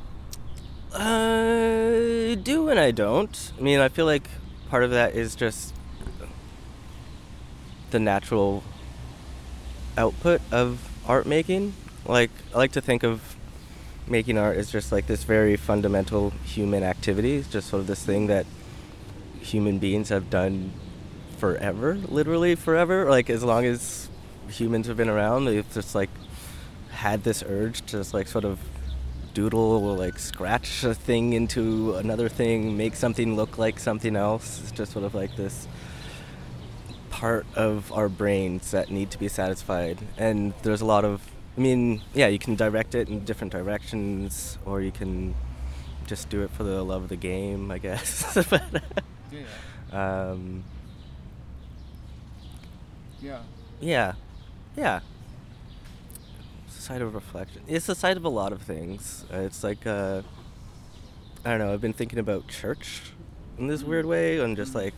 I 0.93 2.37
do 2.41 2.69
and 2.69 2.79
I 2.79 2.91
don't. 2.91 3.53
I 3.57 3.61
mean, 3.61 3.79
I 3.79 3.89
feel 3.89 4.05
like 4.05 4.29
part 4.69 4.83
of 4.83 4.91
that 4.91 5.15
is 5.15 5.35
just 5.35 5.73
the 7.91 7.99
natural 7.99 8.63
output 10.01 10.41
of 10.51 10.89
art 11.05 11.25
making. 11.25 11.73
Like, 12.05 12.31
I 12.53 12.57
like 12.57 12.71
to 12.73 12.81
think 12.81 13.03
of 13.03 13.35
making 14.07 14.37
art 14.37 14.57
as 14.57 14.71
just 14.71 14.91
like 14.91 15.05
this 15.05 15.23
very 15.23 15.55
fundamental 15.55 16.31
human 16.43 16.83
activity. 16.83 17.35
It's 17.35 17.47
just 17.47 17.69
sort 17.69 17.81
of 17.81 17.87
this 17.87 18.03
thing 18.03 18.27
that 18.27 18.45
human 19.39 19.77
beings 19.77 20.09
have 20.09 20.29
done 20.29 20.73
forever, 21.37 21.95
literally 21.95 22.55
forever. 22.55 23.09
Like, 23.09 23.29
as 23.29 23.43
long 23.43 23.65
as 23.65 24.09
humans 24.49 24.87
have 24.87 24.97
been 24.97 25.09
around, 25.09 25.45
they've 25.45 25.73
just 25.73 25.93
like 25.93 26.09
had 26.89 27.23
this 27.23 27.43
urge 27.45 27.81
to 27.81 27.97
just 27.97 28.13
like 28.13 28.27
sort 28.27 28.45
of 28.45 28.59
doodle 29.33 29.85
or 29.85 29.97
like 29.97 30.19
scratch 30.19 30.83
a 30.83 30.93
thing 30.93 31.33
into 31.33 31.95
another 31.95 32.27
thing, 32.27 32.75
make 32.75 32.95
something 32.95 33.35
look 33.35 33.57
like 33.57 33.79
something 33.79 34.15
else. 34.15 34.61
It's 34.61 34.71
just 34.71 34.91
sort 34.91 35.05
of 35.05 35.13
like 35.13 35.35
this 35.35 35.67
part 37.21 37.45
of 37.55 37.91
our 37.93 38.10
brains 38.10 38.71
that 38.71 38.89
need 38.89 39.12
to 39.12 39.19
be 39.19 39.27
satisfied. 39.27 39.99
And 40.17 40.55
there's 40.63 40.81
a 40.81 40.86
lot 40.86 41.05
of, 41.05 41.21
I 41.55 41.62
mean, 41.62 42.01
yeah, 42.15 42.25
you 42.25 42.39
can 42.39 42.55
direct 42.55 42.95
it 42.95 43.10
in 43.10 43.23
different 43.25 43.53
directions, 43.53 44.57
or 44.65 44.81
you 44.81 44.91
can 44.91 45.36
just 46.07 46.29
do 46.29 46.41
it 46.41 46.49
for 46.49 46.63
the 46.63 46.84
love 46.84 47.03
of 47.03 47.10
the 47.10 47.15
game, 47.15 47.69
I 47.69 47.77
guess. 47.77 48.34
but, 48.49 48.63
yeah. 49.31 50.31
um, 50.31 50.63
Yeah. 53.21 53.41
yeah, 53.79 54.13
yeah. 54.75 55.01
It's 56.65 56.79
a 56.79 56.81
side 56.81 57.03
of 57.03 57.13
reflection. 57.13 57.62
It's 57.67 57.88
a 57.88 57.93
side 57.93 58.17
of 58.17 58.25
a 58.25 58.29
lot 58.29 58.51
of 58.51 58.63
things. 58.63 59.25
Uh, 59.31 59.41
it's 59.41 59.63
like, 59.63 59.86
uh, 59.86 60.23
I 61.45 61.51
don't 61.51 61.60
know, 61.60 61.71
I've 61.71 61.81
been 61.81 61.93
thinking 61.93 62.17
about 62.17 62.47
church 62.47 63.13
in 63.60 63.67
this 63.67 63.84
weird 63.84 64.07
way, 64.07 64.39
and 64.39 64.57
just 64.57 64.73
like 64.73 64.95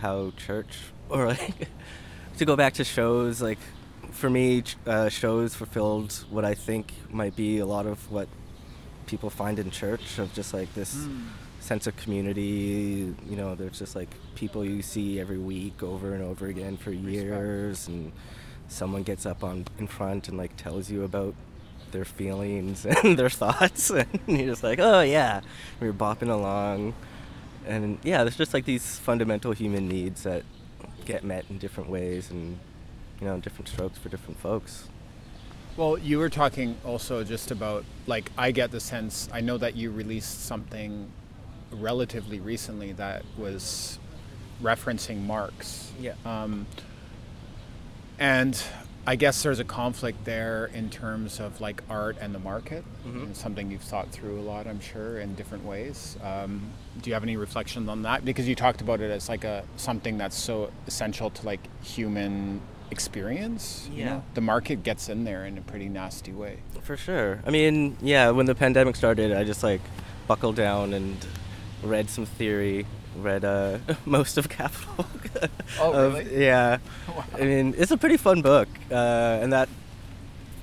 how 0.00 0.32
church, 0.36 0.76
or 1.18 1.28
like, 1.28 1.68
to 2.38 2.44
go 2.44 2.56
back 2.56 2.74
to 2.74 2.84
shows, 2.84 3.40
like, 3.42 3.58
for 4.10 4.28
me, 4.30 4.62
uh, 4.86 5.08
shows 5.08 5.54
fulfilled 5.54 6.12
what 6.30 6.44
I 6.44 6.54
think 6.54 6.92
might 7.10 7.34
be 7.36 7.58
a 7.58 7.66
lot 7.66 7.86
of 7.86 8.10
what 8.10 8.28
people 9.06 9.30
find 9.30 9.58
in 9.58 9.70
church 9.70 10.18
of 10.18 10.32
just 10.34 10.52
like 10.54 10.72
this 10.74 10.94
Hmm. 11.04 11.28
sense 11.60 11.86
of 11.86 11.96
community. 11.96 13.14
You 13.28 13.36
know, 13.36 13.54
there's 13.54 13.78
just 13.78 13.96
like 13.96 14.08
people 14.34 14.64
you 14.64 14.82
see 14.82 15.18
every 15.20 15.38
week 15.38 15.82
over 15.82 16.14
and 16.14 16.22
over 16.22 16.46
again 16.46 16.76
for 16.76 16.90
years, 16.92 17.88
and 17.88 18.12
someone 18.68 19.02
gets 19.02 19.26
up 19.26 19.42
on 19.44 19.66
in 19.78 19.86
front 19.86 20.28
and 20.28 20.36
like 20.38 20.56
tells 20.56 20.90
you 20.90 21.04
about 21.04 21.34
their 21.90 22.04
feelings 22.04 22.86
and 23.04 23.18
their 23.18 23.30
thoughts, 23.30 23.90
and 23.90 24.06
you're 24.26 24.46
just 24.46 24.62
like, 24.62 24.78
oh 24.78 25.00
yeah, 25.00 25.38
and 25.38 25.46
you're 25.82 25.92
bopping 25.92 26.30
along, 26.30 26.94
and 27.66 27.98
yeah, 28.02 28.24
there's 28.24 28.36
just 28.36 28.54
like 28.54 28.64
these 28.64 28.98
fundamental 28.98 29.52
human 29.52 29.88
needs 29.88 30.22
that 30.24 30.44
get 31.04 31.24
met 31.24 31.44
in 31.50 31.58
different 31.58 31.90
ways, 31.90 32.30
and 32.30 32.58
you 33.20 33.26
know, 33.26 33.38
different 33.38 33.68
strokes 33.68 33.98
for 33.98 34.08
different 34.08 34.38
folks. 34.38 34.88
Well, 35.76 35.96
you 35.96 36.18
were 36.18 36.28
talking 36.28 36.76
also 36.84 37.24
just 37.24 37.50
about 37.50 37.84
like 38.06 38.30
I 38.36 38.50
get 38.50 38.70
the 38.70 38.80
sense 38.80 39.28
I 39.32 39.40
know 39.40 39.56
that 39.58 39.74
you 39.74 39.90
released 39.90 40.44
something 40.44 41.10
relatively 41.70 42.40
recently 42.40 42.92
that 42.92 43.24
was 43.38 43.98
referencing 44.62 45.22
Marx. 45.22 45.90
Yeah. 45.98 46.14
Um, 46.24 46.66
and 48.18 48.62
I 49.04 49.16
guess 49.16 49.42
there's 49.42 49.58
a 49.58 49.64
conflict 49.64 50.24
there 50.24 50.66
in 50.72 50.88
terms 50.88 51.40
of 51.40 51.60
like 51.60 51.82
art 51.90 52.16
and 52.20 52.32
the 52.34 52.38
market. 52.38 52.84
Mhm. 53.04 53.22
And 53.24 53.36
something 53.36 53.70
you've 53.70 53.80
thought 53.82 54.10
through 54.12 54.38
a 54.38 54.42
lot, 54.42 54.66
I'm 54.68 54.80
sure, 54.80 55.18
in 55.18 55.34
different 55.34 55.64
ways. 55.64 56.16
Um, 56.22 56.62
do 57.00 57.10
you 57.10 57.14
have 57.14 57.24
any 57.24 57.36
reflections 57.36 57.88
on 57.88 58.02
that? 58.02 58.24
Because 58.24 58.46
you 58.46 58.54
talked 58.54 58.80
about 58.80 59.00
it 59.00 59.10
as 59.10 59.28
like 59.28 59.42
a 59.42 59.64
something 59.76 60.18
that's 60.18 60.36
so 60.38 60.70
essential 60.86 61.30
to 61.30 61.46
like 61.46 61.60
human 61.82 62.60
experience. 62.92 63.88
you 63.92 64.00
Yeah. 64.00 64.04
know? 64.10 64.22
The 64.34 64.40
market 64.40 64.82
gets 64.84 65.08
in 65.08 65.24
there 65.24 65.44
in 65.46 65.58
a 65.58 65.62
pretty 65.62 65.88
nasty 65.88 66.30
way. 66.32 66.58
For 66.82 66.96
sure. 66.96 67.40
I 67.46 67.50
mean, 67.50 67.96
yeah, 68.00 68.30
when 68.30 68.46
the 68.46 68.54
pandemic 68.54 68.94
started, 68.96 69.32
I 69.32 69.42
just 69.44 69.62
like 69.64 69.80
buckled 70.28 70.54
down 70.56 70.92
and 70.92 71.16
read 71.82 72.08
some 72.08 72.26
theory, 72.26 72.86
read 73.16 73.44
uh, 73.44 73.78
most 74.06 74.38
of 74.38 74.48
Capital. 74.48 75.06
Oh, 75.80 75.92
of- 75.92 76.14
really? 76.14 76.44
Yeah. 76.44 76.78
I 77.34 77.40
mean, 77.42 77.74
it's 77.78 77.90
a 77.90 77.96
pretty 77.96 78.16
fun 78.18 78.42
book, 78.42 78.68
uh, 78.90 78.94
and 78.94 79.52
that 79.52 79.68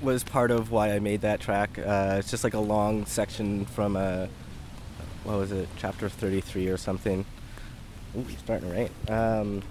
was 0.01 0.23
part 0.23 0.51
of 0.51 0.71
why 0.71 0.91
I 0.93 0.99
made 0.99 1.21
that 1.21 1.39
track. 1.41 1.77
Uh, 1.79 2.17
it's 2.19 2.29
just 2.29 2.43
like 2.43 2.53
a 2.53 2.59
long 2.59 3.05
section 3.05 3.65
from 3.65 3.95
uh, 3.97 4.27
what 5.23 5.37
was 5.39 5.51
it, 5.51 5.67
chapter 5.77 6.07
33 6.07 6.67
or 6.67 6.77
something. 6.77 7.25
Ooh, 8.15 8.25
it's 8.29 8.39
starting 8.39 8.69
to 8.69 8.75
rain. 8.75 8.89
Um, 9.09 9.63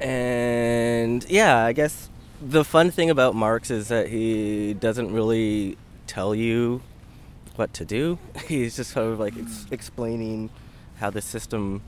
and 0.00 1.24
yeah, 1.28 1.64
I 1.64 1.72
guess 1.72 2.08
the 2.40 2.64
fun 2.64 2.90
thing 2.90 3.10
about 3.10 3.34
Marx 3.34 3.70
is 3.70 3.88
that 3.88 4.08
he 4.08 4.74
doesn't 4.74 5.12
really 5.12 5.76
tell 6.06 6.34
you 6.34 6.82
what 7.56 7.72
to 7.74 7.84
do. 7.84 8.18
He's 8.46 8.76
just 8.76 8.92
sort 8.92 9.12
of 9.12 9.18
like 9.20 9.36
ex- 9.36 9.66
explaining 9.70 10.50
how 10.98 11.10
the 11.10 11.20
system 11.22 11.80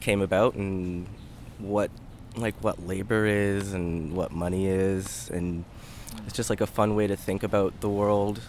came 0.00 0.20
about 0.20 0.54
and 0.54 1.06
what 1.58 1.90
like 2.36 2.54
what 2.62 2.86
labor 2.86 3.24
is 3.26 3.72
and 3.72 4.12
what 4.14 4.30
money 4.30 4.66
is 4.66 5.30
and 5.30 5.64
it's 6.26 6.34
just 6.36 6.50
like 6.50 6.60
a 6.60 6.66
fun 6.66 6.94
way 6.94 7.06
to 7.06 7.16
think 7.16 7.42
about 7.42 7.78
the 7.80 7.88
world 7.88 8.40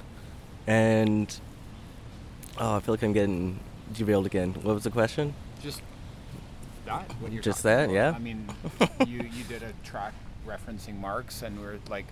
and 0.67 1.39
oh 2.59 2.75
i 2.75 2.79
feel 2.81 2.93
like 2.93 3.01
i'm 3.03 3.13
getting 3.13 3.57
derailed 3.93 4.25
again 4.25 4.53
what 4.61 4.73
was 4.73 4.83
the 4.83 4.89
question 4.91 5.33
Just 5.63 5.81
that. 6.85 7.09
What 7.19 7.31
you're 7.33 7.41
Just 7.43 7.63
that, 7.63 7.85
about. 7.85 7.93
yeah. 7.95 8.13
I 8.15 8.19
mean, 8.19 8.47
you 9.07 9.23
you 9.23 9.43
did 9.49 9.61
a 9.61 9.73
track 9.83 10.13
referencing 10.47 10.97
Marx, 11.01 11.41
and 11.41 11.59
we're 11.59 11.79
like 11.89 12.05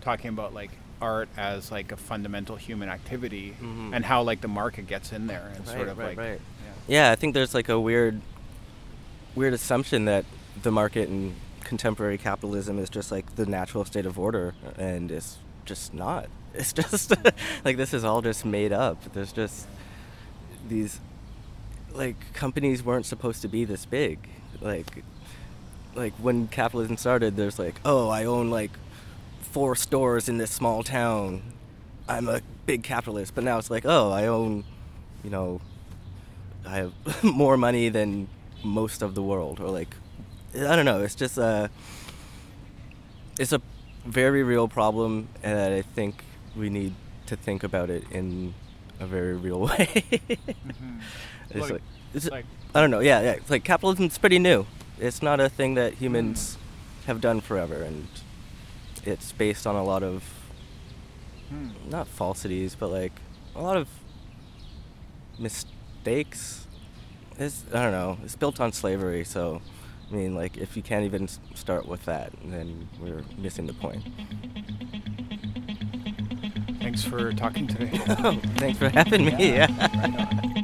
talking 0.00 0.30
about 0.30 0.52
like 0.52 0.72
art 1.00 1.28
as 1.36 1.70
like 1.70 1.92
a 1.92 1.96
fundamental 1.96 2.56
human 2.56 2.88
activity, 2.88 3.54
Mhm. 3.62 3.94
and 3.94 4.04
how 4.04 4.22
like 4.22 4.40
the 4.40 4.48
market 4.48 4.88
gets 4.88 5.12
in 5.12 5.28
there 5.28 5.52
and 5.54 5.64
sort 5.68 5.86
of 5.86 5.98
right, 5.98 6.08
like 6.16 6.18
right. 6.18 6.40
Yeah. 6.88 7.10
i 7.10 7.14
think 7.14 7.34
there's 7.34 7.54
like 7.54 7.68
a 7.68 7.78
weird 7.78 8.20
weird 9.34 9.54
assumption 9.54 10.04
that 10.06 10.24
the 10.62 10.72
market 10.72 11.08
and 11.08 11.34
contemporary 11.62 12.16
capitalism 12.16 12.78
is 12.78 12.88
just 12.88 13.12
like 13.12 13.36
the 13.36 13.44
natural 13.44 13.84
state 13.84 14.06
of 14.06 14.18
order 14.18 14.54
and 14.76 15.12
it's 15.12 15.38
just 15.64 15.94
not. 15.94 16.28
It's 16.54 16.72
just 16.72 17.14
like 17.64 17.76
this 17.76 17.92
is 17.92 18.04
all 18.04 18.22
just 18.22 18.44
made 18.44 18.72
up. 18.72 19.12
There's 19.12 19.32
just 19.32 19.68
these 20.66 20.98
like 21.92 22.16
companies 22.32 22.82
weren't 22.82 23.06
supposed 23.06 23.42
to 23.42 23.48
be 23.48 23.64
this 23.64 23.84
big. 23.84 24.18
Like 24.60 25.04
like 25.94 26.14
when 26.14 26.48
capitalism 26.48 26.96
started 26.96 27.36
there's 27.36 27.58
like 27.58 27.80
oh 27.84 28.08
i 28.08 28.24
own 28.24 28.50
like 28.50 28.70
four 29.40 29.76
stores 29.76 30.28
in 30.28 30.38
this 30.38 30.50
small 30.50 30.82
town. 30.82 31.42
I'm 32.08 32.28
a 32.28 32.40
big 32.64 32.82
capitalist. 32.82 33.34
But 33.34 33.44
now 33.44 33.58
it's 33.58 33.70
like 33.70 33.84
oh 33.84 34.10
i 34.10 34.26
own 34.26 34.64
you 35.22 35.30
know 35.30 35.60
i 36.66 36.76
have 36.76 36.92
more 37.24 37.56
money 37.56 37.88
than 37.88 38.28
most 38.64 39.02
of 39.02 39.14
the 39.14 39.22
world 39.22 39.60
or 39.60 39.70
like 39.70 39.94
i 40.54 40.74
don't 40.76 40.84
know 40.84 41.02
it's 41.02 41.14
just 41.14 41.38
a 41.38 41.70
it's 43.38 43.52
a 43.52 43.60
very 44.04 44.42
real 44.42 44.68
problem 44.68 45.28
and 45.42 45.58
i 45.74 45.82
think 45.82 46.24
we 46.56 46.68
need 46.70 46.94
to 47.26 47.36
think 47.36 47.62
about 47.62 47.90
it 47.90 48.04
in 48.10 48.54
a 49.00 49.06
very 49.06 49.36
real 49.36 49.60
way 49.68 49.86
Mhm. 50.10 51.00
it's 51.50 51.60
Like- 51.60 51.70
like, 51.72 51.82
it's, 52.14 52.30
like- 52.30 52.46
I 52.74 52.80
don't 52.82 52.90
know. 52.90 53.00
Yeah, 53.00 53.20
yeah. 53.22 53.30
It's 53.32 53.48
like 53.50 53.64
capitalism's 53.64 54.18
pretty 54.18 54.38
new. 54.38 54.66
It's 54.98 55.22
not 55.22 55.40
a 55.40 55.48
thing 55.48 55.74
that 55.74 55.94
humans 55.94 56.58
have 57.06 57.18
done 57.20 57.40
forever, 57.40 57.82
and 57.82 58.06
it's 59.06 59.32
based 59.32 59.66
on 59.66 59.74
a 59.74 59.82
lot 59.82 60.02
of 60.02 60.22
Hmm. 61.48 61.68
not 61.88 62.06
falsities, 62.08 62.74
but 62.74 62.88
like 62.90 63.12
a 63.56 63.62
lot 63.62 63.76
of 63.78 63.88
mistakes. 65.38 65.72
It's 67.38 67.64
I 67.72 67.82
don't 67.82 67.92
know. 67.92 68.18
It's 68.24 68.34
built 68.36 68.60
on 68.60 68.72
slavery, 68.72 69.24
so 69.24 69.62
I 70.10 70.14
mean, 70.14 70.34
like 70.34 70.56
if 70.56 70.76
you 70.76 70.82
can't 70.82 71.04
even 71.04 71.28
start 71.54 71.86
with 71.86 72.04
that, 72.06 72.32
then 72.44 72.88
we're 73.00 73.22
missing 73.36 73.66
the 73.66 73.74
point. 73.74 74.02
Thanks 76.80 77.04
for 77.04 77.32
talking 77.32 77.66
today. 77.68 77.96
Thanks 78.56 78.78
for 78.78 78.88
having 78.88 79.26
me. 79.26 79.32
Yeah, 79.38 79.66
yeah. 79.68 79.88
right. 80.02 80.54